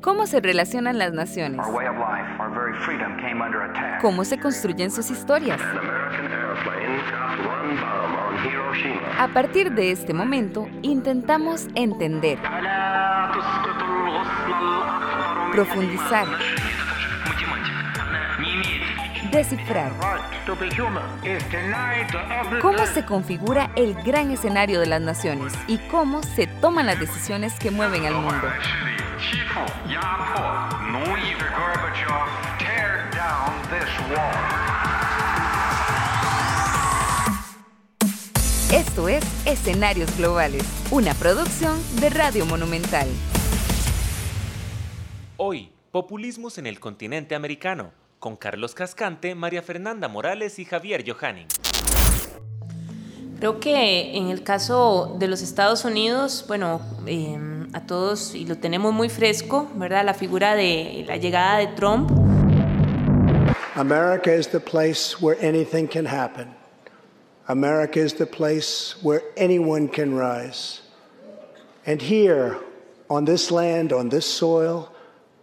[0.00, 1.60] ¿Cómo se relacionan las naciones?
[4.00, 5.60] ¿Cómo se construyen sus historias?
[9.18, 12.38] A partir de este momento, intentamos entender,
[15.52, 16.26] profundizar,
[19.30, 19.92] descifrar.
[22.60, 27.54] ¿Cómo se configura el gran escenario de las naciones y cómo se toman las decisiones
[27.58, 28.48] que mueven al mundo?
[38.72, 43.08] Esto es Escenarios Globales, una producción de Radio Monumental.
[45.36, 51.48] Hoy, populismos en el continente americano, con Carlos Cascante, María Fernanda Morales y Javier Johanning.
[53.38, 58.58] Creo que en el caso de los Estados Unidos, bueno, em, a todos, y lo
[58.58, 60.04] tenemos muy fresco, ¿verdad?
[60.04, 62.10] La figura de la llegada de Trump.
[63.76, 66.54] America is the place where anything can happen.
[67.48, 70.82] America is the place where anyone can rise.
[71.86, 72.58] And here,
[73.08, 74.92] on this land, on this soil,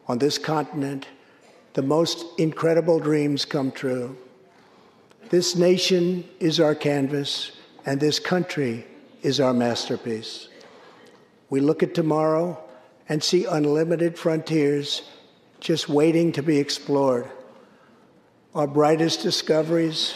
[0.08, 1.08] on this continent,
[1.78, 4.18] the most incredible dreams come true.
[5.30, 7.52] This nation is our canvas,
[7.86, 8.84] and this country
[9.22, 10.48] is our masterpiece.
[11.52, 12.60] We look at tomorrow
[13.08, 15.04] and see unlimited frontiers
[15.60, 17.30] just waiting to be explored.
[18.56, 20.16] Our brightest discoveries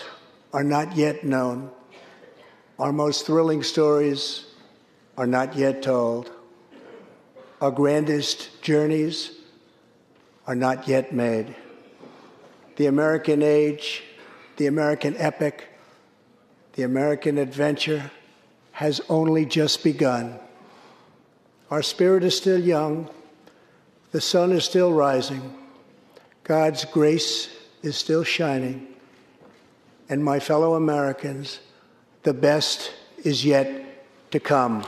[0.53, 1.70] are not yet known.
[2.80, 4.46] Our most thrilling stories
[5.16, 6.31] are not yet told.
[7.62, 9.41] Our grandest journeys
[10.47, 11.56] are not yet made.
[12.78, 14.03] The American age,
[14.58, 15.67] the American epic,
[16.73, 18.11] the American adventure
[18.72, 20.39] has only just begun.
[21.69, 23.09] Our spirit is still young,
[24.12, 25.56] the sun is still rising,
[26.44, 27.50] God's grace
[27.81, 28.88] is still shining,
[30.09, 31.59] and my fellow Americans,
[32.23, 32.91] the best
[33.24, 34.84] is yet to come.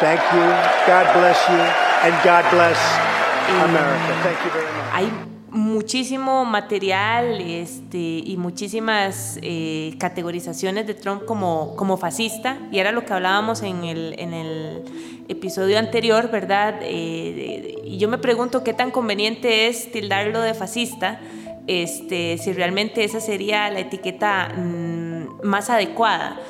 [0.00, 0.40] Thank you,
[0.86, 3.07] God bless you, and God bless
[3.48, 5.28] Much.
[5.50, 13.04] muchísimo material este, y muchísimas eh, categorizaciones de Trump como, como fascista, y era lo
[13.04, 14.82] que hablábamos en el, en el
[15.28, 16.76] episodio anterior, ¿verdad?
[16.82, 21.20] Eh, y yo me pregunto qué tan conveniente es tildarlo de fascista,
[21.66, 26.40] este, si realmente esa sería la etiqueta mm, más adecuada.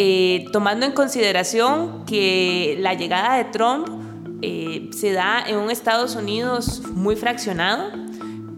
[0.00, 3.97] Eh, tomando en consideración que la llegada de Trump
[4.40, 7.90] se da en un Estados Unidos muy fraccionado,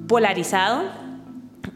[0.06, 0.82] polarizado,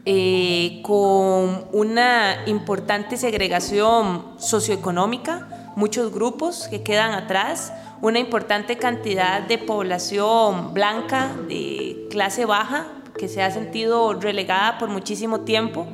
[0.05, 9.57] eh, con una importante segregación socioeconómica, muchos grupos que quedan atrás, una importante cantidad de
[9.57, 12.85] población blanca de clase baja
[13.17, 15.87] que se ha sentido relegada por muchísimo tiempo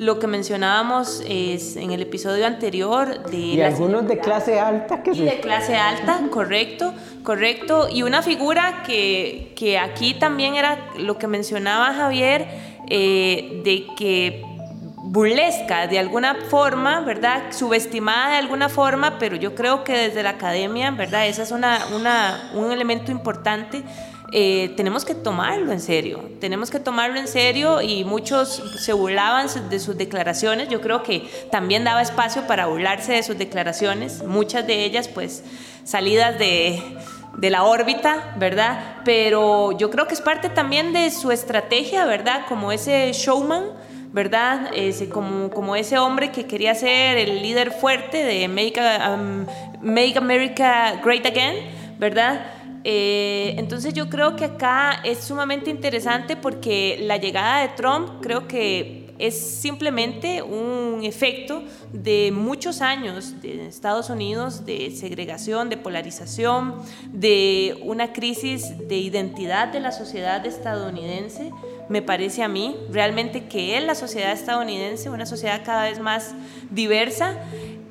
[0.00, 3.36] lo que mencionábamos es en el episodio anterior de...
[3.36, 5.02] Y algunos de clase alta.
[5.02, 7.88] Que y de clase alta, correcto, correcto.
[7.90, 12.46] Y una figura que, que aquí también era lo que mencionaba Javier,
[12.88, 14.42] eh, de que
[15.02, 17.52] burlesca de alguna forma, ¿verdad?
[17.52, 21.26] Subestimada de alguna forma, pero yo creo que desde la academia, ¿verdad?
[21.26, 23.82] Ese es una, una, un elemento importante
[24.32, 29.48] eh, tenemos que tomarlo en serio, tenemos que tomarlo en serio y muchos se burlaban
[29.68, 34.66] de sus declaraciones, yo creo que también daba espacio para burlarse de sus declaraciones, muchas
[34.66, 35.42] de ellas pues
[35.84, 36.80] salidas de,
[37.38, 38.98] de la órbita, ¿verdad?
[39.04, 42.46] Pero yo creo que es parte también de su estrategia, ¿verdad?
[42.48, 43.64] Como ese showman.
[44.12, 44.70] ¿verdad?
[44.74, 49.46] Ese, como, como ese hombre que quería ser el líder fuerte de Make, um,
[49.80, 51.54] Make America Great Again,
[51.96, 52.40] ¿verdad?
[52.84, 58.48] Eh, entonces yo creo que acá es sumamente interesante porque la llegada de Trump creo
[58.48, 66.76] que es simplemente un efecto de muchos años de Estados Unidos de segregación, de polarización,
[67.12, 71.52] de una crisis de identidad de la sociedad estadounidense.
[71.90, 76.34] Me parece a mí realmente que es la sociedad estadounidense, una sociedad cada vez más
[76.70, 77.36] diversa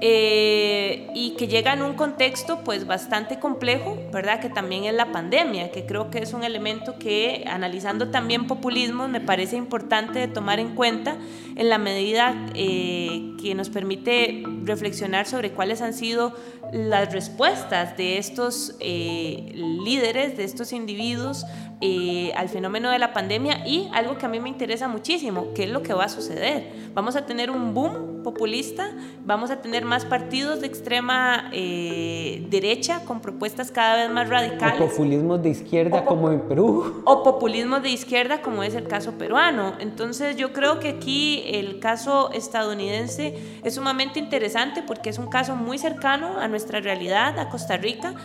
[0.02, 4.40] eh, y que llega en un contexto pues bastante complejo, ¿verdad?
[4.40, 9.08] Que también es la pandemia, que creo que es un elemento que analizando también populismo
[9.10, 11.18] me parece importante de tomar en cuenta
[11.56, 16.34] en la medida eh, que nos permite reflexionar sobre cuáles han sido
[16.72, 21.46] las respuestas de estos eh, líderes, de estos individuos
[21.82, 25.64] eh, al fenómeno de la pandemia y algo que a mí me interesa muchísimo, qué
[25.64, 26.90] es lo que va a suceder.
[26.94, 28.92] Vamos a tener un boom populista,
[29.26, 34.82] vamos a tener más partidos de extrema eh, derecha con propuestas cada vez más radicales.
[34.82, 37.02] O populismos de izquierda como en Perú.
[37.06, 39.76] O populismos de izquierda como es el caso peruano.
[39.80, 45.56] Entonces yo creo que aquí el caso estadounidense es sumamente interesante porque es un caso
[45.56, 48.16] muy cercano a nuestra realidad, a Costa Rica,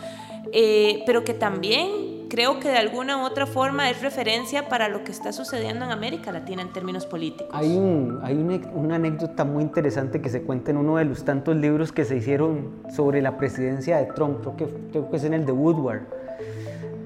[0.51, 5.03] eh, pero que también creo que de alguna u otra forma es referencia para lo
[5.03, 7.49] que está sucediendo en América Latina en términos políticos.
[7.51, 8.35] Hay, un, hay
[8.73, 12.17] una, anécdota muy interesante que se cuenta en uno de los tantos libros que se
[12.17, 16.03] hicieron sobre la presidencia de Trump, creo que, creo que es en el de Woodward,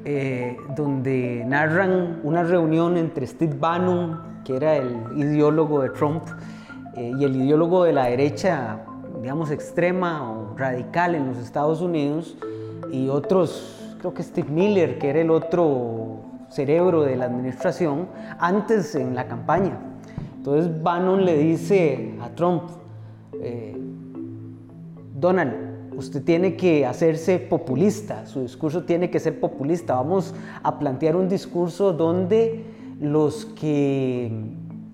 [0.05, 6.23] eh, donde narran una reunión entre Steve Bannon, que era el ideólogo de Trump,
[6.95, 8.79] eh, y el ideólogo de la derecha,
[9.21, 12.37] digamos, extrema o radical en los Estados Unidos,
[12.91, 18.07] y otros creo que Steve Miller, que era el otro cerebro de la administración,
[18.39, 19.77] antes en la campaña.
[20.37, 22.63] Entonces Bannon le dice a Trump,
[23.41, 23.77] eh,
[25.15, 25.53] Donald,
[25.97, 31.27] usted tiene que hacerse populista, su discurso tiene que ser populista, vamos a plantear un
[31.27, 32.63] discurso donde
[33.01, 34.31] los que,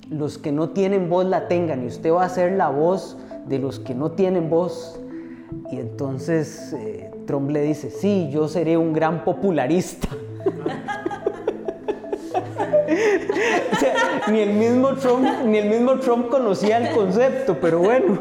[0.10, 3.18] los que no tienen voz la tengan y usted va a ser la voz
[3.48, 5.00] de los que no tienen voz.
[5.72, 10.10] Y entonces eh, Trump le dice, sí, yo seré un gran popularista.
[14.32, 18.20] ni, el mismo Trump, ni el mismo Trump conocía el concepto, pero bueno.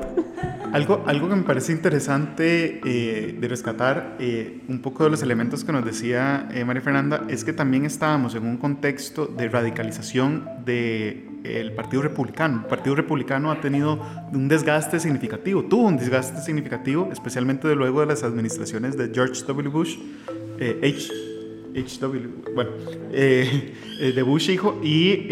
[0.73, 5.63] Algo, algo que me parece interesante eh, de rescatar eh, un poco de los elementos
[5.63, 10.49] que nos decía María Fernanda es que también estábamos en un contexto de radicalización
[11.45, 12.63] del Partido Republicano.
[12.63, 14.01] El Partido Republicano ha tenido
[14.33, 19.41] un desgaste significativo, tuvo un desgaste significativo, especialmente de luego de las administraciones de George
[19.47, 19.69] W.
[19.69, 19.99] Bush,
[20.59, 21.11] H,
[22.01, 22.71] W, bueno,
[23.11, 25.27] de Bush hijo, y,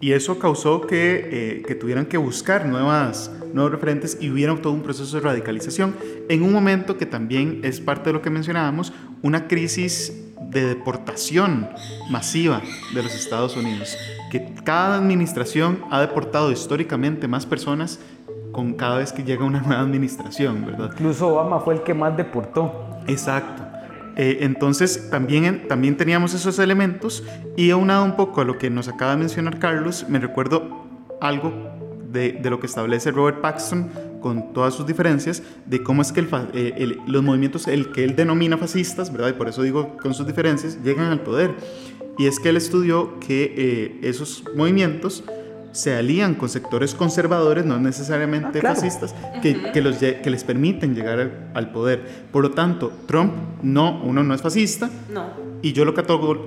[0.00, 4.82] y eso causó que, que tuvieran que buscar nuevas nuevos referentes y hubiera todo un
[4.82, 5.94] proceso de radicalización
[6.28, 8.92] en un momento que también es parte de lo que mencionábamos,
[9.22, 10.12] una crisis
[10.50, 11.70] de deportación
[12.10, 12.60] masiva
[12.92, 13.96] de los Estados Unidos,
[14.34, 18.00] que cada administración ha deportado históricamente más personas
[18.50, 20.90] con cada vez que llega una nueva administración, ¿verdad?
[20.92, 22.72] Incluso Obama fue el que más deportó.
[23.06, 23.62] Exacto.
[24.16, 27.22] Eh, entonces también, también teníamos esos elementos
[27.56, 30.84] y aunado un poco a lo que nos acaba de mencionar Carlos, me recuerdo
[31.20, 31.52] algo
[32.10, 33.90] de, lo que establece Robert Paxton
[34.20, 38.58] con todas sus diferencias, de cómo es que eh, los movimientos el que él denomina
[38.58, 39.28] fascistas, ¿verdad?
[39.28, 41.54] Y por eso digo con sus diferencias, llegan al poder.
[42.18, 45.24] Y es que él estudió que eh, esos movimientos
[45.74, 49.12] se alían con sectores conservadores, no necesariamente ah, fascistas,
[49.42, 52.26] que, que, los, que les permiten llegar al, poder.
[52.30, 53.32] Por lo tanto, Trump,
[53.62, 55.30] no, uno no es fascista, no.
[55.62, 55.92] y yo lo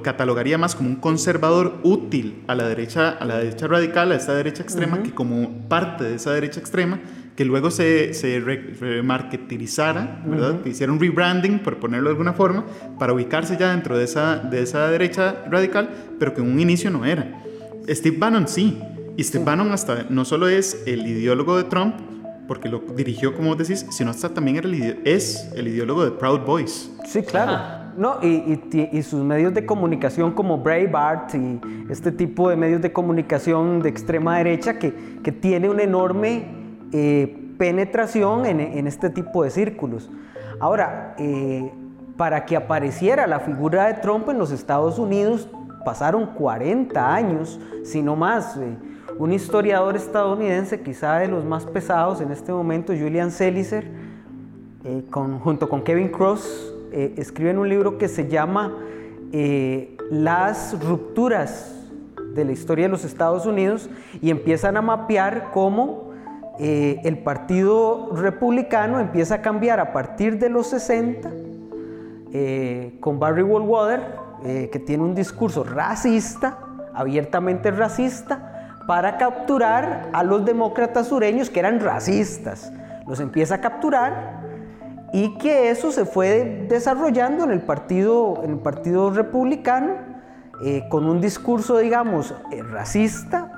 [0.01, 4.33] catalogaría más como un conservador útil a la derecha, a la derecha radical, a esta
[4.33, 7.01] derecha extrema, que como parte de esa derecha extrema,
[7.37, 10.61] que luego se, se remarketizara, ¿verdad?
[10.61, 12.65] Que hicieron rebranding, por ponerlo de alguna forma,
[12.97, 15.87] para ubicarse ya dentro de esa, de esa derecha radical,
[16.17, 17.43] pero que en un inicio no era.
[17.87, 18.81] Steve Bannon sí,
[19.15, 21.93] y Steve Bannon hasta no solo es el ideólogo de Trump,
[22.47, 26.39] porque lo dirigió como decís, sino hasta también era el, es el ideólogo de Proud
[26.39, 26.91] Boys.
[27.05, 27.85] Sí, claro.
[27.97, 28.59] No, y,
[28.91, 33.89] y, sus medios de comunicación como Breitbart y este tipo de medios de comunicación de
[33.89, 34.93] extrema derecha que,
[35.23, 40.09] que tiene una enorme eh, penetración en, este tipo de círculos.
[40.59, 41.71] Ahora, eh,
[42.15, 45.49] para que apareciera la figura de Trump en los Estados Unidos
[45.83, 48.57] pasaron 40 años, si no más.
[48.57, 48.77] Eh,
[49.17, 53.89] un historiador estadounidense, quizá de los más pesados en este momento, Julian Selizer,
[55.11, 58.77] junto con Kevin Cross, escriben un libro que se llama
[60.11, 61.77] Las rupturas
[62.35, 63.89] de la historia de los Estados Unidos
[64.21, 66.06] y empiezan a mapear cómo
[66.59, 71.31] el Partido Republicano empieza a cambiar a partir de los 60
[72.99, 74.01] con Barry Goldwater,
[74.43, 76.59] que tiene un discurso racista,
[76.93, 82.71] abiertamente racista, para capturar a los demócratas sureños que eran racistas.
[83.05, 84.41] Los empieza a capturar
[85.13, 89.93] y que eso se fue desarrollando en el Partido, en el partido Republicano
[90.63, 93.51] eh, con un discurso, digamos, eh, racista,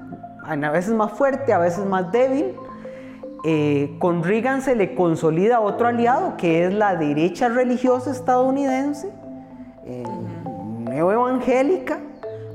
[0.43, 2.55] a veces más fuerte, a veces más débil.
[3.45, 9.09] Eh, con Reagan se le consolida otro aliado que es la derecha religiosa estadounidense,
[10.85, 11.99] neoevangélica,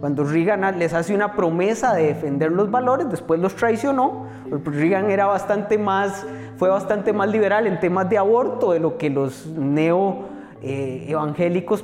[0.05, 4.27] cuando Reagan les hace una promesa de defender los valores, después los traicionó.
[4.63, 6.27] Reagan era bastante más,
[6.59, 10.27] fue bastante más liberal en temas de aborto de lo que los neo
[10.61, 11.17] eh,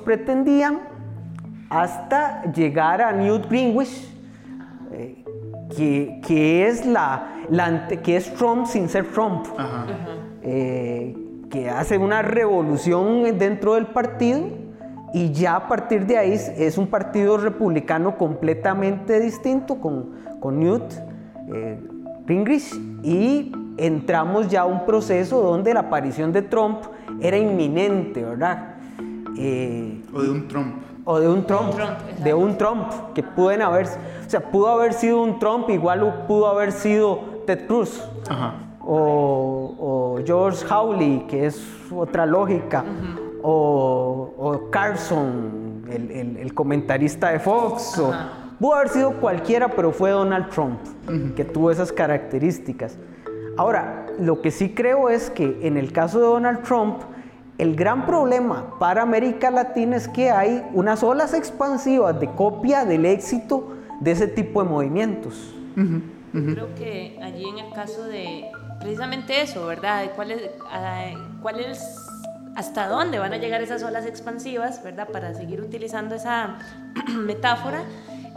[0.04, 0.80] pretendían.
[1.70, 4.12] hasta llegar a Newt Gingrich,
[4.92, 5.19] eh,
[5.76, 9.46] que, que, es la, la, que es Trump sin ser Trump,
[10.42, 11.16] eh,
[11.50, 14.48] que hace una revolución dentro del partido
[15.12, 20.92] y ya a partir de ahí es un partido republicano completamente distinto con, con Newt
[21.52, 21.80] eh,
[22.28, 22.72] Gingrich
[23.02, 26.78] y entramos ya a un proceso donde la aparición de Trump
[27.20, 28.76] era inminente, ¿verdad?
[29.36, 30.89] Eh, o de un Trump.
[31.04, 31.74] O de un Trump,
[32.22, 36.46] de un Trump, que pueden haber, o sea, pudo haber sido un Trump, igual pudo
[36.46, 38.02] haber sido Ted Cruz.
[38.82, 42.84] O, George Hawley, que es otra lógica,
[43.42, 48.00] o, Carson, el, comentarista de Fox,
[48.58, 50.80] pudo haber sido cualquiera, pero fue Donald Trump,
[51.34, 52.98] que tuvo esas características.
[53.56, 57.02] Ahora, lo que sí creo es que en el caso de Donald Trump,
[57.60, 63.04] el gran problema para América Latina es que hay unas olas expansivas de copia del
[63.04, 65.54] éxito de ese tipo de movimientos.
[66.32, 68.46] Creo que allí en el caso de
[68.78, 70.10] precisamente eso, ¿verdad?
[70.16, 70.50] ¿Cuál es,
[71.42, 71.98] cuál es,
[72.56, 75.08] hasta dónde van a llegar esas olas expansivas, ¿verdad?
[75.08, 76.58] Para seguir utilizando esa
[77.08, 77.82] metáfora.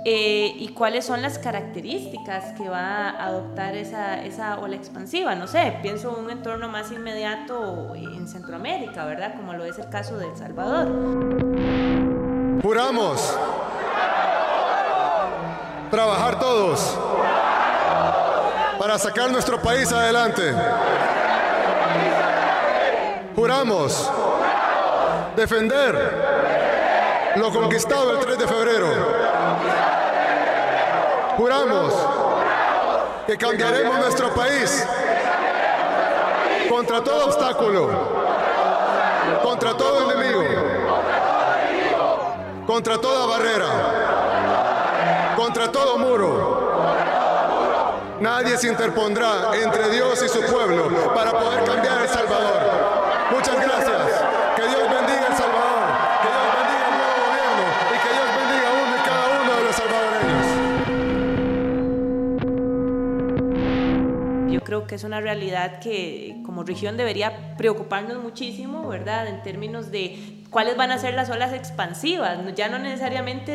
[0.06, 5.34] Eh, y cuáles son las características que va a adoptar esa, esa ola expansiva.
[5.36, 9.36] No sé, pienso en un entorno más inmediato en Centroamérica, ¿verdad?
[9.38, 10.88] Como lo es el caso de El Salvador.
[12.62, 13.38] Juramos
[15.90, 17.00] trabajar todos
[18.78, 20.54] para sacar nuestro país adelante.
[23.38, 24.12] Juramos
[25.38, 26.34] defender
[27.38, 29.23] lo conquistado el 3 de febrero
[31.38, 31.94] Juramos
[33.26, 34.86] que cambiaremos nuestro país
[36.70, 37.90] contra todo obstáculo,
[39.42, 40.44] contra todo enemigo,
[42.68, 43.66] contra toda barrera,
[45.36, 46.62] contra todo muro.
[48.20, 52.62] Nadie se interpondrá entre Dios y su pueblo para poder cambiar El Salvador.
[53.32, 54.03] Muchas gracias.
[64.94, 69.26] Que es una realidad que como región debería preocuparnos muchísimo, ¿verdad?
[69.28, 73.54] En términos de cuáles van a ser las olas expansivas, ya no necesariamente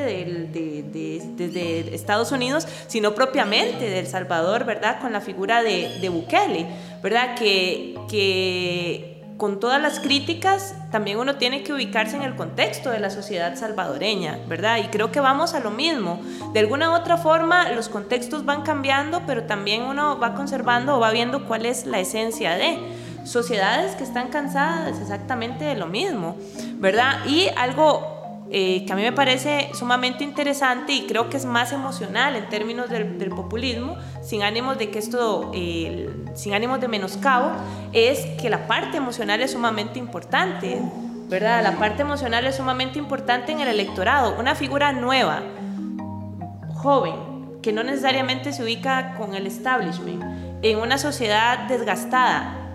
[1.37, 4.99] desde Estados Unidos, sino propiamente de El Salvador, ¿verdad?
[5.01, 6.67] Con la figura de, de Bukele,
[7.05, 7.37] ¿verdad?
[7.37, 12.99] Que, que con todas las críticas, también uno tiene que ubicarse en el contexto de
[12.99, 14.79] la sociedad salvadoreña, ¿verdad?
[14.79, 16.21] Y creo que vamos a lo mismo.
[16.53, 21.01] De alguna u otra forma, los contextos van cambiando, pero también uno va conservando o
[21.01, 22.79] va viendo cuál es la esencia de
[23.23, 26.37] sociedades que están cansadas exactamente de lo mismo,
[26.75, 27.25] ¿verdad?
[27.27, 28.18] Y algo
[28.51, 32.49] eh, que a mí me parece sumamente interesante y creo que es más emocional en
[32.49, 37.53] términos del, populismo, sin ánimos de que esto, sin ánimos de menoscabo,
[37.93, 40.81] es que la parte emocional es sumamente importante,
[41.29, 41.63] ¿verdad?
[41.63, 44.35] La parte emocional es sumamente importante en el electorado.
[44.39, 45.43] Una figura nueva,
[46.75, 50.23] joven, que no necesariamente se ubica con el establishment,
[50.63, 52.68] en una sociedad desgastada,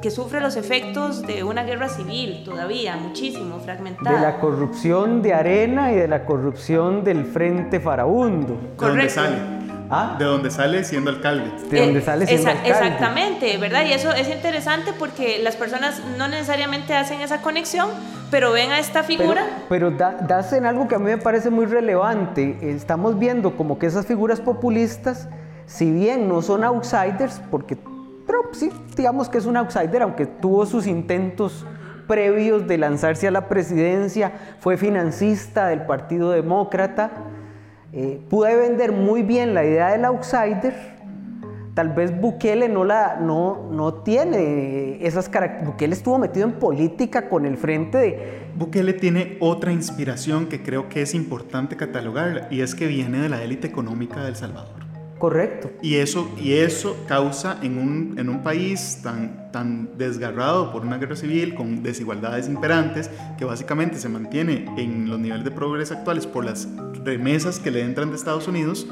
[0.00, 4.16] que sufre los efectos de una guerra civil todavía, muchísimo, fragmentada.
[4.16, 8.54] De la corrupción de Arena y de la corrupción del Frente Farabundo.
[8.78, 9.36] ¿De dónde sale?
[9.90, 10.16] ¿Ah?
[10.18, 11.50] De dónde sale siendo alcalde.
[11.70, 12.70] De dónde sale siendo alcalde.
[12.70, 13.86] Exactamente, ¿verdad?
[13.86, 17.88] Y eso es interesante porque las personas no necesariamente hacen esa conexión,
[18.30, 19.46] pero ven a esta figura.
[19.68, 22.58] Pero, das en algo que a mí me parece muy relevante.
[22.60, 25.28] Estamos viendo como que esas figuras populistas,
[25.66, 27.87] si bien no son outsiders, porque pero
[28.52, 31.64] sí, digamos que es un outsider, aunque tuvo sus intentos
[32.06, 37.10] previos de lanzarse a la presidencia, fue financista del Partido Demócrata,
[37.92, 40.74] eh, pude vender muy bien la idea del outsider,
[41.74, 45.74] tal vez Bukele no, la, no, no tiene esas características.
[45.74, 48.48] Bukele estuvo metido en política con el frente de...
[48.56, 53.28] Bukele tiene otra inspiración que creo que es importante catalogar y es que viene de
[53.28, 54.87] la élite económica de El Salvador.
[55.18, 55.70] Correcto.
[55.82, 60.98] Y eso, y eso causa en un, en un país tan, tan desgarrado por una
[60.98, 66.26] guerra civil, con desigualdades imperantes, que básicamente se mantiene en los niveles de progreso actuales
[66.26, 66.68] por las
[67.04, 68.86] remesas que le entran de Estados Unidos,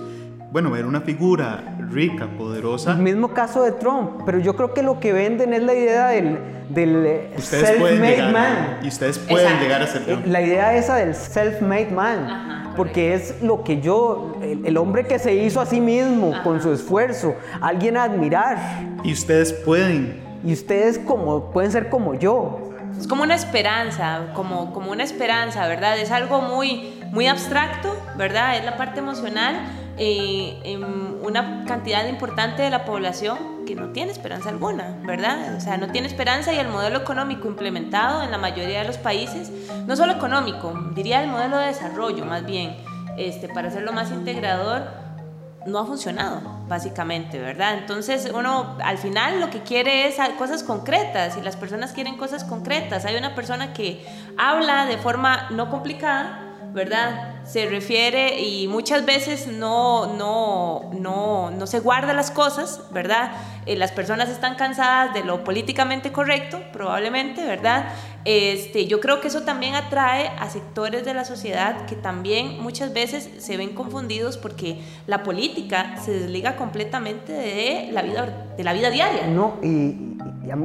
[0.56, 2.92] bueno, ver una figura rica, poderosa.
[2.92, 6.08] El mismo caso de Trump, pero yo creo que lo que venden es la idea
[6.08, 6.38] del,
[6.70, 8.78] del self-made man.
[8.82, 10.24] Y ustedes pueden llegar a ser Trump.
[10.24, 15.34] La idea esa del self-made man porque es lo que yo, el, hombre que se
[15.34, 18.56] hizo a sí mismo con su esfuerzo, alguien a admirar.
[19.04, 20.22] Y ustedes pueden.
[20.42, 22.70] Y ustedes como, pueden ser como yo.
[22.98, 25.98] Es como una esperanza, como, como una esperanza, ¿verdad?
[25.98, 28.56] Es algo muy, muy abstracto, ¿verdad?
[28.56, 29.60] Es la parte emocional
[29.98, 35.54] eh, en una cantidad importante de la población que no tiene esperanza alguna, ¿verdad?
[35.56, 38.98] O sea, no tiene esperanza y el modelo económico implementado en la mayoría de los
[38.98, 39.50] países,
[39.86, 42.76] no solo económico, diría el modelo de desarrollo más bien,
[43.16, 44.82] este, para hacerlo más integrador,
[45.66, 47.78] no ha funcionado, básicamente, ¿verdad?
[47.78, 52.44] Entonces uno al final lo que quiere es cosas concretas y las personas quieren cosas
[52.44, 53.04] concretas.
[53.04, 54.04] Hay una persona que
[54.38, 56.45] habla de forma no complicada,
[56.76, 57.42] ¿verdad?
[57.44, 63.32] Se refiere y muchas veces no, no, no, no se guarda las cosas, ¿verdad?
[63.64, 67.86] Eh, las personas están cansadas de lo políticamente correcto, probablemente, ¿verdad?
[68.26, 72.92] Este, yo creo que eso también atrae a sectores de la sociedad que también muchas
[72.92, 78.74] veces se ven confundidos porque la política se desliga completamente de la vida, de la
[78.74, 79.26] vida diaria.
[79.28, 80.18] No, y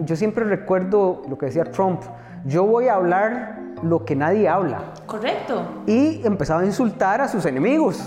[0.03, 2.01] yo siempre recuerdo lo que decía Trump,
[2.44, 4.94] yo voy a hablar lo que nadie habla.
[5.06, 5.64] Correcto.
[5.88, 8.00] Y empezaba a insultar a sus enemigos,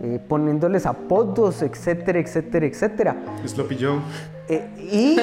[0.00, 3.16] eh, poniéndoles apodos, etcétera, etcétera, etcétera.
[3.44, 3.98] Sloppy Joe.
[4.48, 5.16] Eh, y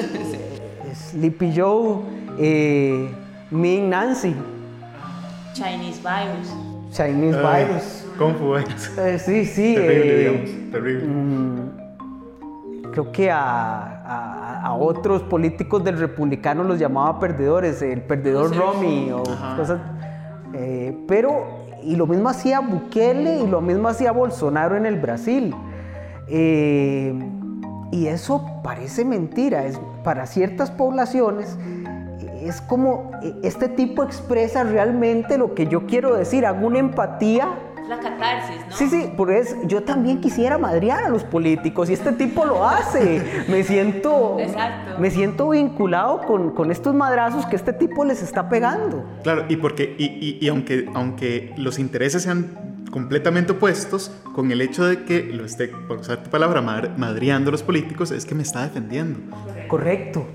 [0.94, 2.00] Sleepy Joe,
[2.38, 3.08] eh,
[3.50, 4.34] Ming Nancy.
[5.54, 6.52] Chinese Virus.
[6.90, 8.04] Chinese Virus.
[8.18, 9.22] Kung Fu Virus.
[9.22, 9.74] sí, sí.
[9.74, 10.70] Terrible, digamos.
[10.72, 11.06] Terrible.
[11.06, 11.83] Mm,
[12.94, 19.22] creo que a, otros políticos del republicano los llamaba perdedores, el perdedor Romy o
[19.56, 19.80] cosas.
[20.52, 25.54] Eh, pero, y lo mismo hacía Bukele y lo mismo hacía Bolsonaro en el Brasil.
[26.28, 27.12] Eh,
[27.90, 31.58] y eso parece mentira, es, para ciertas poblaciones
[32.42, 37.48] es como eh, este tipo expresa realmente lo que yo quiero decir, hago una empatía
[37.88, 38.76] la catarsis, ¿no?
[38.76, 43.44] Sí, sí, porque yo también quisiera madrear a los políticos y este tipo lo hace.
[43.48, 44.36] Me siento,
[44.98, 49.04] me siento vinculado con, con, estos madrazos que este tipo les está pegando.
[49.22, 54.86] Claro, y porque, y, y, aunque, aunque los intereses sean completamente opuestos, con el hecho
[54.86, 58.42] de que lo esté, por usar tu palabra, madreando a los políticos, es que me
[58.42, 59.20] está defendiendo.
[59.68, 60.26] Correcto,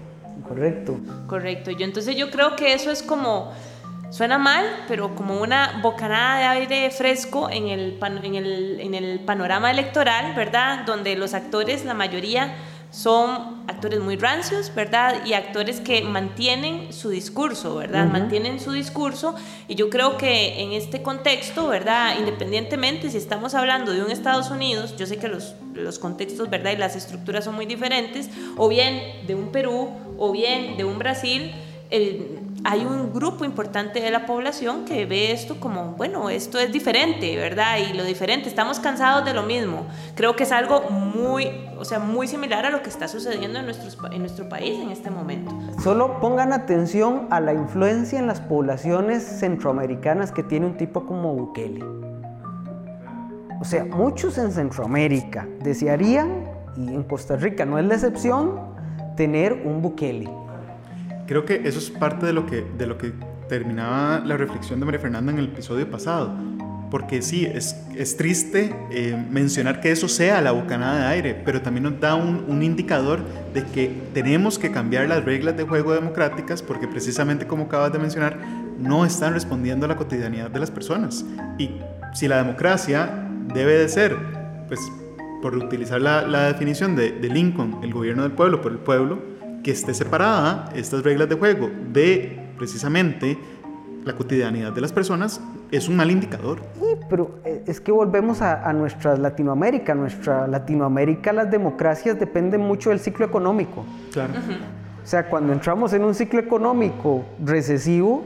[0.48, 1.00] correcto.
[1.28, 3.52] Correcto, yo entonces yo creo que eso es como
[4.10, 9.20] Suena mal, pero como una bocanada de aire fresco en el, en el, en el
[9.20, 10.84] panorama electoral, ¿verdad?
[10.86, 12.56] Donde los actores, la mayoría,
[12.92, 15.24] son actores muy rancios, ¿verdad?
[15.26, 18.08] Y actores que mantienen su discurso, ¿verdad?
[18.08, 19.36] Mantienen su discurso.
[19.68, 22.16] Y yo creo que en este contexto, ¿verdad?
[22.18, 26.72] Independientemente si estamos hablando de un Estados Unidos, yo sé que los, los contextos, ¿verdad?
[26.72, 30.98] Y las estructuras son muy diferentes, o bien de un Perú, o bien de un
[30.98, 31.54] Brasil,
[31.92, 36.72] el, hay un grupo importante de la población que ve esto como, bueno, esto es
[36.72, 37.78] diferente, ¿verdad?
[37.78, 39.88] Y lo diferente, estamos cansados de lo mismo.
[40.16, 43.66] Creo que es algo muy, o sea, muy similar a lo que está sucediendo en,
[44.12, 45.58] en nuestro país en este momento.
[45.82, 51.34] Solo pongan atención a la influencia en las poblaciones centroamericanas que tiene un tipo como
[51.34, 51.84] Bukele.
[53.62, 56.46] O sea, muchos en Centroamérica desearían,
[56.78, 58.60] y en Costa Rica no es la excepción,
[59.16, 60.30] tener un Bukele
[61.30, 63.14] creo que eso es parte de lo que, de lo que
[63.48, 66.34] terminaba la reflexión de María Fernanda en el episodio pasado.
[66.90, 71.62] Porque sí, es, es triste eh, mencionar que eso sea la bocanada de aire, pero
[71.62, 73.20] también nos da un, un, indicador
[73.54, 78.00] de que tenemos que cambiar las reglas de juego democráticas porque precisamente como acabas de
[78.00, 78.40] mencionar,
[78.80, 81.24] no están respondiendo a la cotidianidad de las personas.
[81.60, 81.70] Y
[82.16, 84.18] si la democracia debe de ser,
[84.68, 84.80] pues
[85.44, 89.38] por utilizar la, la definición de, de Lincoln, el gobierno del pueblo por el pueblo,
[89.64, 93.38] que esté separada estas reglas de juego de precisamente
[94.06, 95.42] la cotidianidad de las personas
[95.72, 96.60] es un mal indicador.
[96.80, 99.94] Sí, pero eh, es que volvemos a, nuestra Latinoamérica.
[99.94, 103.86] Nuestra Latinoamérica, las democracias dependen mucho del ciclo económico.
[104.12, 104.34] Claro.
[105.04, 108.26] O sea, cuando entramos en un ciclo económico recesivo,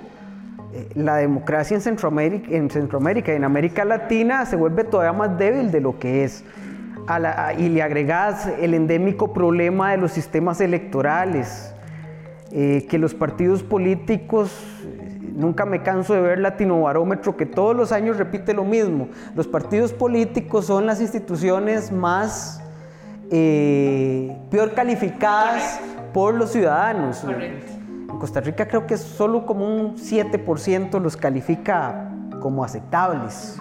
[0.74, 5.38] eh, la democracia en Centroamérica, en Centroamérica y en América Latina se vuelve todavía más
[5.38, 6.44] débil de lo que es
[7.58, 11.74] y le agregas el endémico problema de los sistemas electorales,
[12.52, 14.52] eh, que los partidos políticos,
[15.36, 19.48] nunca me canso de ver Latino Barómetro, que todos los años repite lo mismo, los
[19.48, 22.62] partidos políticos son las instituciones más
[23.32, 25.80] eh, peor calificadas
[26.14, 27.24] por los ciudadanos.
[27.24, 33.60] En Costa Rica creo que solo como un 7% los califica como aceptables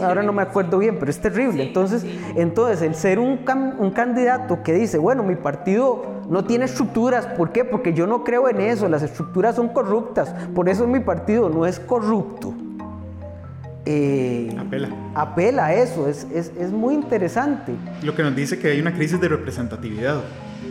[0.00, 1.62] ahora no me acuerdo bien, pero es terrible.
[1.62, 2.04] entonces,
[2.36, 3.40] entonces, el ser un,
[3.78, 7.64] un, candidato que dice, bueno, mi partido no tiene estructuras, ¿por qué?
[7.64, 11.66] Porque yo no creo en eso, las estructuras son corruptas, por eso mi partido no
[11.66, 12.54] es corrupto.
[13.84, 14.88] Eh, apela.
[15.14, 17.72] Apela a eso, es, es, es, muy interesante.
[18.04, 20.22] Lo que nos dice que hay una crisis de representatividad.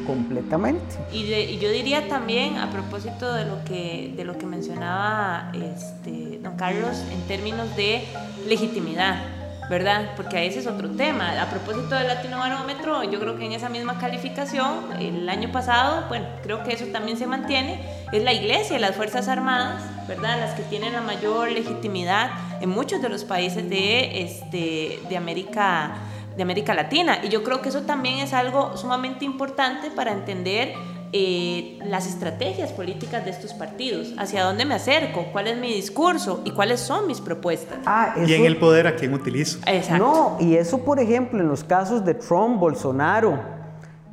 [0.06, 0.98] Completamente.
[1.12, 6.56] Y, yo diría también, a propósito de lo que, de lo que mencionaba este, don
[6.56, 8.04] Carlos, en términos de
[8.48, 9.42] legitimidad.
[9.72, 10.12] ¿verdad?
[10.18, 11.42] Porque ese es otro tema.
[11.42, 16.26] A propósito del Latinobarómetro, yo creo que en esa misma calificación, el año pasado, bueno,
[16.44, 17.80] creo que eso también se mantiene,
[18.12, 20.42] es la Iglesia y las Fuerzas Armadas, ¿verdad?
[20.42, 25.96] Las que tienen la mayor legitimidad en muchos de los países de, este, de América
[26.36, 27.20] de América Latina.
[27.24, 30.74] Y yo creo que eso también es algo sumamente importante para entender
[31.13, 36.41] eh, las estrategias políticas de estos partidos, hacia dónde me acerco, cuál es mi discurso
[36.46, 37.80] y cuáles son mis propuestas.
[37.86, 39.60] Ah, y en el poder a quién utilizo.
[39.65, 40.06] Exacto.
[40.06, 43.44] No, y eso por ejemplo en los casos de Trump, Bolsonaro,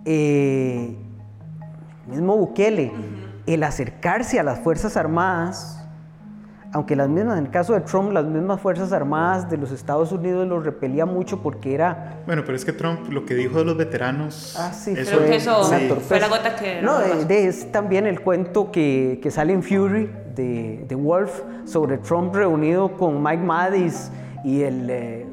[0.04, 0.96] eh,
[2.09, 2.90] mismo Bukele,
[3.46, 5.77] el acercarse a las Fuerzas Armadas,
[6.72, 10.12] aunque las mismas, en el caso de Trump, las mismas Fuerzas Armadas de los Estados
[10.12, 12.18] Unidos lo repelía mucho porque era...
[12.26, 14.54] Bueno, pero es que Trump lo que dijo de los veteranos...
[14.59, 15.62] Ah, sí, eso fue, que eso
[16.00, 16.83] fue la gota que...
[16.83, 22.35] No, es también el cuento que, que sale en Fury de, de, Wolf sobre Trump
[22.35, 24.11] reunido con Mike Madis
[24.44, 24.90] y el...
[24.90, 25.26] Eh,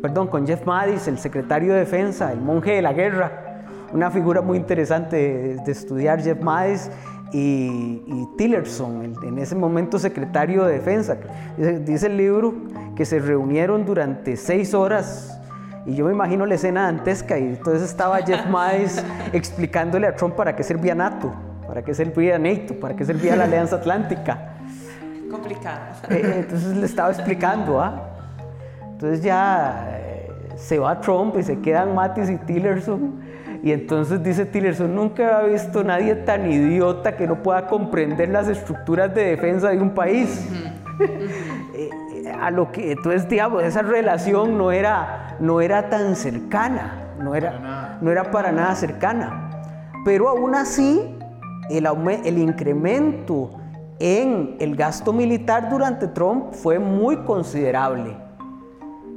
[0.00, 3.49] perdón, con Jeff Madis, el secretario de defensa, el monje de la guerra.
[3.92, 6.90] Una figura muy interesante de, de estudiar Jeff Madis
[7.32, 11.16] y, Tillerson, en ese momento secretario de defensa.
[11.56, 12.54] Dice, el libro
[12.96, 15.38] que se reunieron durante seis horas
[15.86, 20.34] y yo me imagino la escena dantesca y entonces estaba Jeff Miles explicándole a Trump
[20.34, 21.32] para qué servía NATO,
[21.66, 24.56] para qué servía NATO, para qué servía la Alianza Atlántica.
[25.30, 25.80] Complicado.
[26.10, 28.08] Eh, entonces le estaba explicando, ¿ah?
[28.92, 33.29] Entonces ya eh, se va Trump y se quedan Mattis y Tillerson
[33.62, 38.48] y entonces dice Tillerson, nunca había visto nadie tan idiota que no pueda comprender las
[38.48, 40.48] estructuras de defensa de un país.
[41.72, 41.88] Eh,
[42.38, 47.98] a lo que, entonces, digamos, esa relación no era, no era tan cercana, no era,
[48.02, 49.50] no era para nada cercana.
[50.04, 51.16] Pero aún así,
[51.70, 51.86] el,
[52.24, 53.50] el incremento
[53.98, 58.16] en el gasto militar durante Trump fue muy considerable.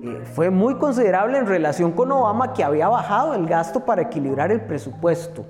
[0.03, 4.51] Eh, fue muy considerable en relación con Obama que había bajado el gasto para equilibrar
[4.51, 5.45] el presupuesto.